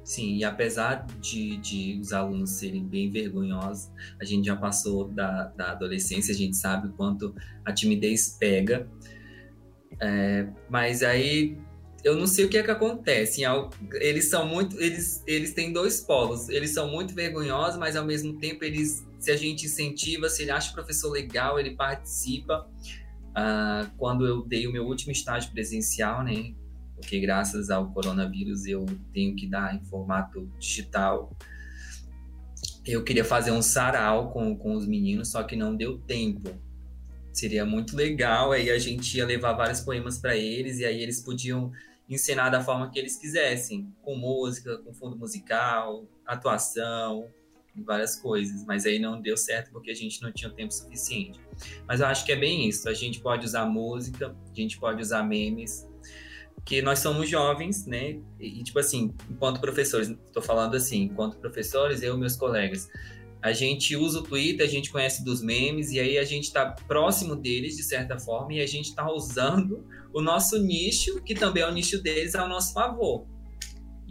Sim, 0.04 0.36
e 0.36 0.44
apesar 0.44 1.06
de, 1.20 1.56
de 1.58 1.98
os 2.00 2.12
alunos 2.12 2.50
serem 2.50 2.84
bem 2.84 3.10
vergonhosos, 3.10 3.90
a 4.20 4.24
gente 4.24 4.46
já 4.46 4.56
passou 4.56 5.08
da, 5.08 5.44
da 5.56 5.70
adolescência, 5.70 6.34
a 6.34 6.36
gente 6.36 6.56
sabe 6.56 6.88
o 6.88 6.92
quanto 6.92 7.34
a 7.64 7.72
timidez 7.72 8.36
pega. 8.38 8.88
É, 10.00 10.48
mas 10.68 11.02
aí 11.02 11.56
eu 12.02 12.16
não 12.16 12.26
sei 12.26 12.44
o 12.44 12.48
que 12.48 12.58
é 12.58 12.62
que 12.62 12.70
acontece. 12.70 13.42
Eles 13.94 14.28
são 14.28 14.46
muito. 14.46 14.80
Eles, 14.80 15.22
eles 15.26 15.54
têm 15.54 15.72
dois 15.72 16.00
polos. 16.00 16.48
Eles 16.48 16.74
são 16.74 16.90
muito 16.90 17.14
vergonhosos, 17.14 17.78
mas 17.78 17.94
ao 17.94 18.04
mesmo 18.04 18.38
tempo 18.38 18.64
eles. 18.64 19.06
Se 19.22 19.30
a 19.30 19.36
gente 19.36 19.66
incentiva, 19.66 20.28
se 20.28 20.42
ele 20.42 20.50
acha 20.50 20.72
o 20.72 20.74
professor 20.74 21.08
legal, 21.08 21.56
ele 21.56 21.76
participa. 21.76 22.68
Uh, 23.30 23.88
quando 23.96 24.26
eu 24.26 24.44
dei 24.44 24.66
o 24.66 24.72
meu 24.72 24.84
último 24.84 25.12
estágio 25.12 25.52
presencial, 25.52 26.24
né? 26.24 26.52
Porque 26.96 27.20
graças 27.20 27.70
ao 27.70 27.88
coronavírus 27.92 28.66
eu 28.66 28.84
tenho 29.12 29.36
que 29.36 29.46
dar 29.46 29.76
em 29.76 29.84
formato 29.84 30.50
digital. 30.58 31.30
Eu 32.84 33.04
queria 33.04 33.24
fazer 33.24 33.52
um 33.52 33.62
sarau 33.62 34.32
com, 34.32 34.56
com 34.56 34.74
os 34.74 34.88
meninos, 34.88 35.30
só 35.30 35.44
que 35.44 35.54
não 35.54 35.76
deu 35.76 35.98
tempo. 35.98 36.50
Seria 37.32 37.64
muito 37.64 37.94
legal, 37.94 38.50
aí 38.50 38.72
a 38.72 38.78
gente 38.78 39.16
ia 39.16 39.24
levar 39.24 39.52
vários 39.52 39.80
poemas 39.80 40.18
para 40.18 40.36
eles 40.36 40.80
e 40.80 40.84
aí 40.84 41.00
eles 41.00 41.20
podiam 41.20 41.70
encenar 42.10 42.50
da 42.50 42.60
forma 42.60 42.90
que 42.90 42.98
eles 42.98 43.16
quisessem, 43.16 43.94
com 44.02 44.16
música, 44.16 44.78
com 44.78 44.92
fundo 44.92 45.16
musical, 45.16 46.08
atuação, 46.26 47.30
várias 47.76 48.16
coisas, 48.16 48.64
mas 48.66 48.84
aí 48.84 48.98
não 48.98 49.20
deu 49.20 49.36
certo 49.36 49.70
porque 49.70 49.90
a 49.90 49.94
gente 49.94 50.20
não 50.22 50.32
tinha 50.32 50.50
tempo 50.50 50.72
suficiente. 50.72 51.40
Mas 51.86 52.00
eu 52.00 52.06
acho 52.06 52.24
que 52.24 52.32
é 52.32 52.36
bem 52.36 52.68
isso, 52.68 52.88
a 52.88 52.94
gente 52.94 53.20
pode 53.20 53.46
usar 53.46 53.64
música, 53.66 54.36
a 54.50 54.54
gente 54.54 54.78
pode 54.78 55.00
usar 55.00 55.22
memes, 55.22 55.88
que 56.64 56.82
nós 56.82 56.98
somos 56.98 57.28
jovens, 57.28 57.86
né? 57.86 58.20
E 58.38 58.62
tipo 58.62 58.78
assim, 58.78 59.14
enquanto 59.30 59.60
professores, 59.60 60.08
estou 60.08 60.42
falando 60.42 60.76
assim, 60.76 61.02
enquanto 61.04 61.38
professores, 61.38 62.02
eu 62.02 62.14
e 62.14 62.18
meus 62.18 62.36
colegas, 62.36 62.88
a 63.42 63.52
gente 63.52 63.96
usa 63.96 64.20
o 64.20 64.22
Twitter, 64.22 64.64
a 64.64 64.70
gente 64.70 64.90
conhece 64.90 65.24
dos 65.24 65.42
memes, 65.42 65.90
e 65.90 65.98
aí 65.98 66.16
a 66.16 66.24
gente 66.24 66.44
está 66.44 66.70
próximo 66.86 67.34
deles, 67.34 67.76
de 67.76 67.82
certa 67.82 68.16
forma, 68.16 68.52
e 68.52 68.60
a 68.60 68.66
gente 68.66 68.90
está 68.90 69.10
usando 69.10 69.84
o 70.12 70.20
nosso 70.20 70.62
nicho, 70.62 71.20
que 71.22 71.34
também 71.34 71.64
é 71.64 71.66
o 71.66 71.72
nicho 71.72 72.00
deles, 72.00 72.36
ao 72.36 72.48
nosso 72.48 72.72
favor. 72.72 73.26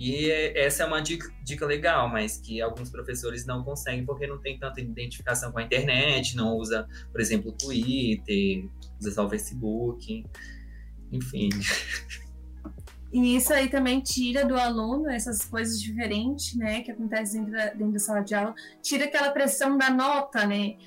E 0.04 0.32
essa 0.56 0.82
é 0.82 0.86
uma 0.88 1.00
dica, 1.00 1.32
dica, 1.44 1.64
legal, 1.64 2.10
mas 2.10 2.36
que 2.36 2.60
alguns 2.60 2.90
professores 2.90 3.46
não 3.46 3.64
conseguem 3.64 4.04
porque 4.04 4.26
não 4.26 4.40
tem 4.40 4.58
tanta 4.58 4.82
identificação 4.82 5.52
com 5.52 5.60
a 5.60 5.64
internet, 5.64 6.36
não 6.36 6.56
usa, 6.56 6.90
por 7.12 7.22
exemplo, 7.22 7.52
o 7.52 7.54
Twitter, 7.54 8.68
usa 9.00 9.12
só 9.12 9.28
o 9.28 9.30
Facebook, 9.30 10.26
enfim. 11.12 11.50
E 13.14 13.36
isso 13.36 13.54
aí 13.54 13.70
também 13.70 14.02
tira 14.02 14.44
do 14.44 14.58
aluno 14.58 15.08
essas 15.08 15.46
coisas 15.46 15.80
diferentes, 15.80 16.56
né, 16.56 16.82
que 16.82 16.90
acontecem 16.90 17.44
dentro 17.44 17.60
da, 17.60 17.66
dentro 17.66 17.94
da 17.94 18.00
sala 18.00 18.22
de 18.22 18.34
aula, 18.34 18.56
tira 18.82 19.06
aquela 19.06 19.30
pressão 19.30 19.78
da 19.78 19.92
nota, 19.92 20.48
né? 20.48 20.78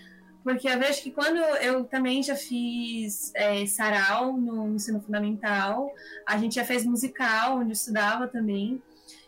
Porque 0.43 0.69
eu 0.69 0.79
vejo 0.79 1.03
que 1.03 1.13
quando 1.13 1.37
eu 1.37 1.85
também 1.85 2.21
já 2.21 2.35
fiz 2.35 3.31
é, 3.37 3.65
sarau 3.67 4.37
no 4.37 4.75
ensino 4.75 5.01
fundamental, 5.01 5.89
a 6.27 6.37
gente 6.37 6.57
já 6.57 6.65
fez 6.65 6.85
musical, 6.85 7.59
onde 7.59 7.69
eu 7.69 7.75
estudava 7.75 8.27
também. 8.27 8.83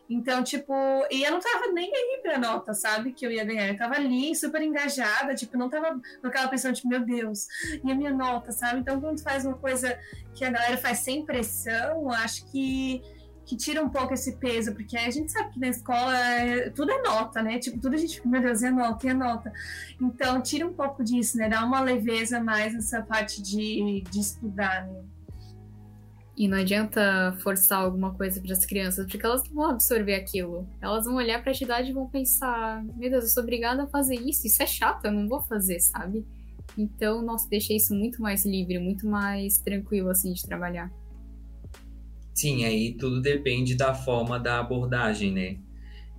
Então, 0.08 0.42
tipo, 0.42 0.72
e 1.10 1.24
eu 1.24 1.32
não 1.32 1.40
tava 1.40 1.72
nem 1.72 1.90
aí 1.92 2.20
pra 2.22 2.38
nota, 2.38 2.72
sabe? 2.72 3.12
Que 3.12 3.26
eu 3.26 3.30
ia 3.30 3.44
ganhar. 3.44 3.68
Eu 3.68 3.76
tava 3.76 3.94
ali, 3.94 4.34
super 4.34 4.62
engajada, 4.62 5.34
tipo, 5.34 5.56
não 5.56 5.68
tava 5.68 6.00
com 6.20 6.26
aquela 6.26 6.48
pressão, 6.48 6.72
tipo, 6.72 6.88
meu 6.88 7.04
Deus, 7.04 7.46
e 7.82 7.90
a 7.90 7.94
minha 7.94 8.12
nota, 8.12 8.52
sabe? 8.52 8.80
Então, 8.80 9.00
quando 9.00 9.20
faz 9.20 9.44
uma 9.44 9.56
coisa 9.56 9.98
que 10.34 10.44
a 10.44 10.50
galera 10.50 10.76
faz 10.76 11.00
sem 11.00 11.24
pressão, 11.24 12.10
acho 12.10 12.46
que, 12.52 13.02
que 13.44 13.56
tira 13.56 13.82
um 13.82 13.88
pouco 13.88 14.14
esse 14.14 14.36
peso, 14.36 14.74
porque 14.74 14.96
a 14.96 15.10
gente 15.10 15.32
sabe 15.32 15.52
que 15.52 15.58
na 15.58 15.68
escola 15.68 16.16
é, 16.16 16.70
tudo 16.70 16.92
é 16.92 17.02
nota, 17.02 17.42
né? 17.42 17.58
Tipo, 17.58 17.80
tudo 17.80 17.94
a 17.94 17.98
gente 17.98 18.16
fica, 18.16 18.28
meu 18.28 18.40
Deus, 18.40 18.62
é 18.62 18.70
nota, 18.70 19.08
é 19.08 19.14
nota. 19.14 19.52
Então, 20.00 20.40
tira 20.40 20.66
um 20.66 20.72
pouco 20.72 21.02
disso, 21.02 21.36
né? 21.36 21.48
Dá 21.48 21.64
uma 21.64 21.80
leveza 21.80 22.40
mais 22.40 22.72
nessa 22.72 23.02
parte 23.02 23.42
de, 23.42 24.04
de 24.08 24.20
estudar, 24.20 24.86
né? 24.86 25.15
E 26.36 26.46
não 26.46 26.58
adianta 26.58 27.34
forçar 27.40 27.80
alguma 27.80 28.12
coisa 28.14 28.40
para 28.42 28.52
as 28.52 28.66
crianças, 28.66 29.06
porque 29.06 29.24
elas 29.24 29.42
não 29.44 29.54
vão 29.54 29.70
absorver 29.70 30.14
aquilo. 30.14 30.68
Elas 30.82 31.06
vão 31.06 31.14
olhar 31.14 31.40
para 31.40 31.50
a 31.50 31.52
atividade 31.52 31.90
e 31.90 31.94
vão 31.94 32.08
pensar: 32.08 32.84
meu 32.96 33.10
Deus, 33.10 33.24
eu 33.24 33.30
sou 33.30 33.42
obrigada 33.42 33.84
a 33.84 33.86
fazer 33.86 34.16
isso, 34.16 34.46
isso 34.46 34.62
é 34.62 34.66
chato, 34.66 35.06
eu 35.06 35.12
não 35.12 35.26
vou 35.26 35.40
fazer, 35.42 35.80
sabe? 35.80 36.26
Então, 36.76 37.22
nossa, 37.22 37.48
deixei 37.48 37.76
isso 37.76 37.94
muito 37.94 38.20
mais 38.20 38.44
livre, 38.44 38.78
muito 38.78 39.06
mais 39.06 39.56
tranquilo 39.58 40.10
assim 40.10 40.34
de 40.34 40.42
trabalhar. 40.42 40.92
Sim, 42.34 42.64
aí 42.66 42.92
tudo 42.92 43.22
depende 43.22 43.74
da 43.74 43.94
forma 43.94 44.38
da 44.38 44.60
abordagem, 44.60 45.32
né? 45.32 45.58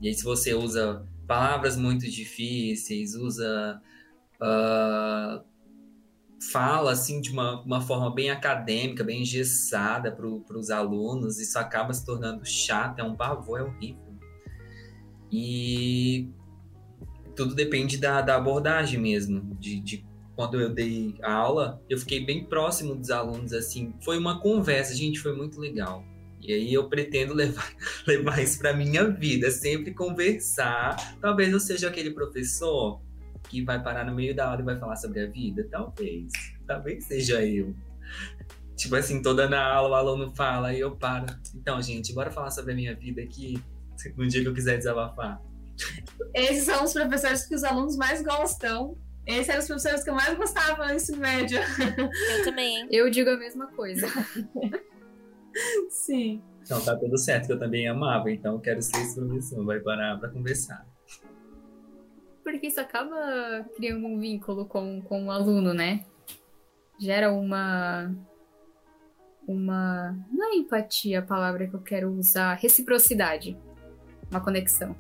E 0.01 0.08
aí, 0.08 0.13
se 0.15 0.23
você 0.23 0.56
usa 0.56 1.06
palavras 1.27 1.77
muito 1.77 2.10
difíceis, 2.10 3.13
usa. 3.13 3.80
Uh 4.41 5.57
fala 6.39 6.91
assim 6.91 7.19
de 7.19 7.32
uma, 7.32 7.62
uma 7.63 7.82
forma 7.82 8.13
bem 8.13 8.30
acadêmica, 8.30 9.04
bem 9.04 9.21
engessada 9.21 10.12
para 10.12 10.58
os 10.58 10.69
alunos, 10.69 11.39
isso 11.39 11.58
acaba 11.58 11.93
se 11.93 12.06
tornando 12.06 12.45
chato, 12.45 13.00
é 13.00 13.04
um 13.04 13.15
pavor, 13.15 13.60
é 13.60 13.63
horrível. 13.63 14.17
E 15.32 16.30
tudo 17.36 17.54
depende 17.54 17.97
da, 17.97 18.21
da 18.21 18.36
abordagem 18.36 19.00
mesmo, 19.00 19.56
de, 19.60 19.80
de 19.80 20.06
quando 20.36 20.62
eu 20.62 20.69
dei 20.69 21.15
a 21.23 21.34
aula, 21.34 21.82
eu 21.89 21.97
fiquei 21.97 22.23
bem 22.23 22.45
próximo 22.45 22.95
dos 22.95 23.10
alunos, 23.10 23.54
assim, 23.54 23.93
foi 24.04 24.17
uma 24.17 24.39
conversa, 24.39 24.93
gente, 24.93 25.19
foi 25.19 25.36
muito 25.36 25.60
legal. 25.60 26.06
E 26.39 26.54
aí 26.54 26.71
eu 26.71 26.88
pretendo 26.88 27.34
levar, 27.34 27.73
levar 28.06 28.41
isso 28.41 28.60
para 28.60 28.73
minha 28.73 29.10
vida, 29.10 29.50
sempre 29.50 29.93
conversar. 29.93 31.17
Talvez 31.19 31.52
eu 31.52 31.60
seja 31.60 31.88
aquele 31.88 32.12
professor 32.12 33.02
que 33.50 33.64
vai 33.64 33.82
parar 33.82 34.06
no 34.06 34.14
meio 34.14 34.36
da 34.36 34.50
aula 34.50 34.62
e 34.62 34.66
vai 34.66 34.78
falar 34.78 34.96
sobre 34.96 35.22
a 35.22 35.28
vida? 35.28 35.68
Talvez. 35.70 36.32
Talvez 36.66 37.06
seja 37.06 37.46
eu. 37.46 37.76
Tipo 38.76 38.96
assim, 38.96 39.22
toda 39.22 39.50
na 39.50 39.64
aula 39.64 39.90
o 39.90 39.96
aluno 39.96 40.36
fala 40.36 40.74
e 40.74 40.80
eu 40.80 40.96
paro. 40.96 41.26
Então, 41.56 41.82
gente, 41.82 42.14
bora 42.14 42.30
falar 42.30 42.52
sobre 42.52 42.74
a 42.74 42.76
minha 42.76 42.96
vida 42.96 43.22
aqui 43.22 43.62
no 44.16 44.28
dia 44.30 44.42
que 44.42 44.48
eu 44.48 44.54
quiser 44.54 44.78
desabafar. 44.78 45.42
Esses 46.34 46.64
são 46.64 46.84
os 46.84 46.94
professores 46.94 47.46
que 47.46 47.56
os 47.56 47.64
alunos 47.64 47.98
mais 47.98 48.22
gostam. 48.22 48.98
Esses 49.26 49.50
eram 49.50 49.60
os 49.60 49.68
professores 49.68 50.04
que 50.04 50.10
eu 50.10 50.16
mais 50.16 50.38
gostava 50.38 50.88
no 50.88 50.94
ensino 50.94 51.18
médio. 51.18 51.60
Eu 52.38 52.46
também, 52.46 52.78
hein? 52.78 52.88
Eu 52.90 53.10
digo 53.10 53.30
a 53.30 53.38
mesma 53.38 53.68
coisa. 53.68 54.08
Sim. 55.90 56.42
Então 56.62 56.80
tá 56.82 56.96
tudo 56.96 57.18
certo, 57.18 57.48
que 57.48 57.54
eu 57.54 57.60
também 57.60 57.88
amava, 57.88 58.30
então 58.30 58.56
eu 58.56 58.60
quero 58.60 58.82
ser 58.82 58.98
esse 58.98 59.16
professor, 59.16 59.64
vai 59.66 59.80
parar 59.80 60.20
pra 60.20 60.30
conversar 60.30 60.86
porque 62.52 62.68
isso 62.68 62.80
acaba 62.80 63.66
criando 63.76 64.06
um 64.08 64.20
vínculo 64.20 64.66
com, 64.66 65.02
com 65.02 65.26
o 65.26 65.32
aluno, 65.32 65.74
né? 65.74 66.06
gera 67.00 67.32
uma 67.32 68.14
uma 69.48 70.18
não 70.32 70.54
é 70.54 70.56
empatia 70.58 71.20
a 71.20 71.22
palavra 71.22 71.68
que 71.68 71.74
eu 71.74 71.82
quero 71.82 72.12
usar, 72.12 72.56
reciprocidade, 72.56 73.58
uma 74.30 74.42
conexão. 74.42 74.96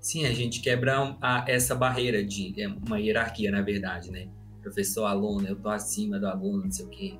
Sim, 0.00 0.24
a 0.24 0.32
gente 0.32 0.60
quebra 0.60 1.16
a, 1.20 1.44
essa 1.48 1.74
barreira 1.74 2.24
de 2.24 2.54
é 2.60 2.68
uma 2.68 2.98
hierarquia, 2.98 3.50
na 3.50 3.60
verdade, 3.60 4.10
né? 4.10 4.28
Professor, 4.62 5.04
aluno, 5.04 5.46
eu 5.46 5.56
tô 5.56 5.68
acima 5.68 6.18
do 6.18 6.26
aluno, 6.26 6.64
não 6.64 6.70
sei 6.70 6.86
o 6.86 6.88
quê. 6.88 7.18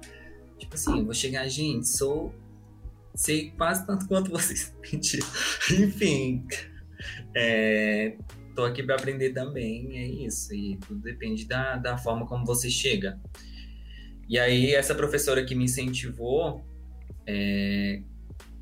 Tipo 0.56 0.74
assim, 0.74 0.98
eu 0.98 1.04
vou 1.04 1.14
chegar, 1.14 1.46
gente, 1.48 1.88
sou 1.88 2.34
sei 3.14 3.50
quase 3.50 3.86
tanto 3.86 4.06
quanto 4.06 4.30
vocês. 4.30 4.74
Mentira. 4.92 5.26
Enfim, 5.70 6.46
é, 7.34 8.16
tô 8.56 8.64
aqui 8.64 8.82
para 8.82 8.96
aprender 8.96 9.32
também, 9.32 9.96
é 9.96 10.06
isso. 10.06 10.52
E 10.52 10.76
tudo 10.78 11.00
depende 11.00 11.44
da, 11.44 11.76
da 11.76 11.96
forma 11.96 12.26
como 12.26 12.44
você 12.44 12.68
chega. 12.68 13.20
E 14.28 14.38
aí, 14.38 14.74
essa 14.74 14.94
professora 14.94 15.44
que 15.44 15.54
me 15.54 15.64
incentivou, 15.64 16.66
é, 17.24 18.02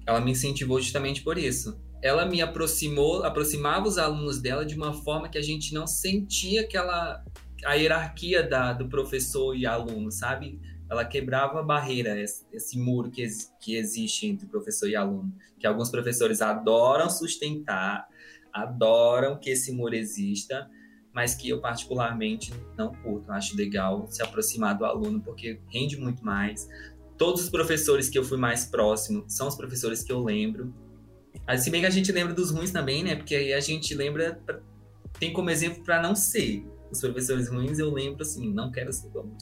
ela 0.06 0.20
me 0.20 0.32
incentivou 0.32 0.78
justamente 0.80 1.22
por 1.22 1.38
isso. 1.38 1.80
Ela 2.02 2.26
me 2.26 2.42
aproximou, 2.42 3.24
aproximava 3.24 3.88
os 3.88 3.96
alunos 3.96 4.38
dela 4.42 4.66
de 4.66 4.74
uma 4.74 4.92
forma 4.92 5.28
que 5.28 5.38
a 5.38 5.42
gente 5.42 5.72
não 5.72 5.86
sentia 5.86 6.62
aquela 6.62 7.24
a 7.64 7.74
hierarquia 7.74 8.42
da, 8.42 8.74
do 8.74 8.88
professor 8.88 9.56
e 9.56 9.64
aluno, 9.64 10.10
sabe? 10.10 10.60
Ela 10.90 11.04
quebrava 11.04 11.60
a 11.60 11.62
barreira, 11.62 12.20
esse, 12.20 12.44
esse 12.52 12.78
muro 12.78 13.10
que, 13.10 13.26
que 13.58 13.74
existe 13.74 14.26
entre 14.26 14.46
professor 14.46 14.86
e 14.86 14.94
aluno, 14.94 15.34
que 15.58 15.66
alguns 15.66 15.90
professores 15.90 16.42
adoram 16.42 17.08
sustentar, 17.08 18.06
adoram 18.54 19.36
que 19.36 19.50
esse 19.50 19.72
muro 19.72 19.94
exista, 19.94 20.70
mas 21.12 21.34
que 21.34 21.48
eu 21.48 21.60
particularmente 21.60 22.52
não 22.78 22.94
curto. 22.94 23.30
Acho 23.32 23.56
legal 23.56 24.06
se 24.08 24.22
aproximar 24.22 24.78
do 24.78 24.84
aluno 24.84 25.20
porque 25.20 25.60
rende 25.72 25.96
muito 25.96 26.24
mais. 26.24 26.68
Todos 27.18 27.42
os 27.42 27.50
professores 27.50 28.08
que 28.08 28.18
eu 28.18 28.24
fui 28.24 28.38
mais 28.38 28.66
próximo 28.66 29.24
são 29.28 29.48
os 29.48 29.56
professores 29.56 30.02
que 30.02 30.12
eu 30.12 30.22
lembro. 30.22 30.72
Se 31.58 31.70
bem 31.70 31.80
que 31.80 31.86
a 31.86 31.90
gente 31.90 32.10
lembra 32.12 32.32
dos 32.32 32.50
ruins 32.50 32.70
também, 32.70 33.02
né? 33.02 33.16
Porque 33.16 33.34
aí 33.34 33.52
a 33.52 33.60
gente 33.60 33.94
lembra, 33.94 34.40
tem 35.18 35.32
como 35.32 35.50
exemplo 35.50 35.82
para 35.84 36.00
não 36.00 36.14
ser. 36.14 36.64
Os 36.90 37.00
professores 37.00 37.48
ruins 37.48 37.78
eu 37.78 37.92
lembro 37.92 38.22
assim, 38.22 38.52
não 38.52 38.70
quero 38.70 38.92
ser 38.92 39.08
como. 39.10 39.36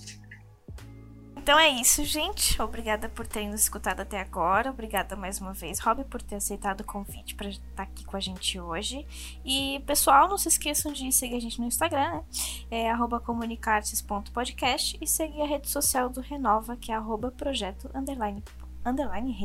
Então 1.42 1.59
é 1.59 1.68
isso, 1.70 2.05
gente. 2.05 2.62
Obrigada 2.62 3.09
por 3.09 3.26
terem 3.26 3.50
nos 3.50 3.62
escutado 3.62 3.98
até 3.98 4.20
agora. 4.20 4.70
Obrigada 4.70 5.16
mais 5.16 5.40
uma 5.40 5.52
vez, 5.52 5.81
Rob, 5.81 6.05
por 6.05 6.22
ter 6.22 6.37
aceitado 6.37 6.83
o 6.83 6.85
convite 6.85 7.35
para 7.35 7.48
estar 7.48 7.66
tá 7.74 7.83
aqui 7.83 8.05
com 8.05 8.16
a 8.16 8.20
gente 8.20 8.61
hoje. 8.61 9.05
E, 9.44 9.83
pessoal, 9.85 10.28
não 10.28 10.38
se 10.38 10.46
esqueçam 10.46 10.92
de 10.92 11.11
seguir 11.11 11.35
a 11.35 11.40
gente 11.40 11.61
no 11.61 11.66
Instagram, 11.66 12.12
né? 12.12 12.24
É 12.70 12.92
comunicartes.podcast 13.24 14.96
e 15.00 15.07
seguir 15.07 15.42
a 15.42 15.46
rede 15.46 15.68
social 15.68 16.09
do 16.09 16.20
Renova, 16.20 16.76
que 16.76 16.92
é 16.92 16.94
arroba 16.94 17.33
projeto 17.33 17.90
underline, 17.92 18.40
underline. 18.87 19.37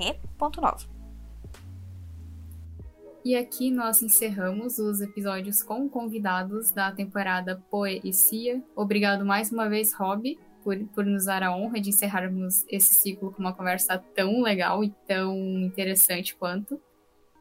E 3.25 3.36
aqui 3.36 3.71
nós 3.71 4.03
encerramos 4.03 4.77
os 4.77 5.01
episódios 5.01 5.63
com 5.63 5.89
convidados 5.89 6.69
da 6.69 6.91
temporada 6.91 7.60
Poesia. 7.71 8.63
Obrigado 8.75 9.25
mais 9.25 9.51
uma 9.51 9.67
vez, 9.67 9.95
Rob 9.95 10.38
por, 10.67 10.77
por 10.88 11.06
nos 11.06 11.23
dar 11.23 11.43
a 11.43 11.56
honra 11.56 11.80
de 11.80 11.91
encerrarmos 11.91 12.65
esse 12.67 12.93
ciclo 12.93 13.32
com 13.32 13.39
uma 13.39 13.53
conversa 13.53 13.97
tão 14.13 14.41
legal 14.41 14.84
e 14.84 14.89
tão 15.08 15.34
interessante 15.62 16.36
quanto. 16.36 16.77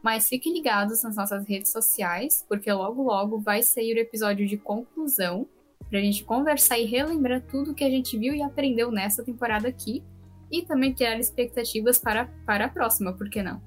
Mas 0.00 0.28
fiquem 0.28 0.52
ligados 0.52 1.02
nas 1.02 1.16
nossas 1.16 1.44
redes 1.44 1.72
sociais, 1.72 2.46
porque 2.48 2.72
logo 2.72 3.02
logo 3.02 3.40
vai 3.40 3.64
sair 3.64 3.96
o 3.96 3.98
episódio 3.98 4.46
de 4.46 4.56
conclusão 4.56 5.48
para 5.90 5.98
a 5.98 6.02
gente 6.02 6.22
conversar 6.22 6.78
e 6.78 6.84
relembrar 6.84 7.42
tudo 7.42 7.74
que 7.74 7.82
a 7.82 7.90
gente 7.90 8.16
viu 8.16 8.32
e 8.32 8.40
aprendeu 8.40 8.92
nessa 8.92 9.24
temporada 9.24 9.66
aqui 9.66 10.04
e 10.48 10.62
também 10.62 10.94
criar 10.94 11.18
expectativas 11.18 11.98
para, 11.98 12.26
para 12.46 12.66
a 12.66 12.68
próxima, 12.68 13.12
por 13.12 13.28
que 13.28 13.42
não? 13.42 13.60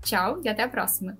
Tchau 0.00 0.40
e 0.42 0.48
até 0.48 0.62
a 0.62 0.68
próxima! 0.70 1.18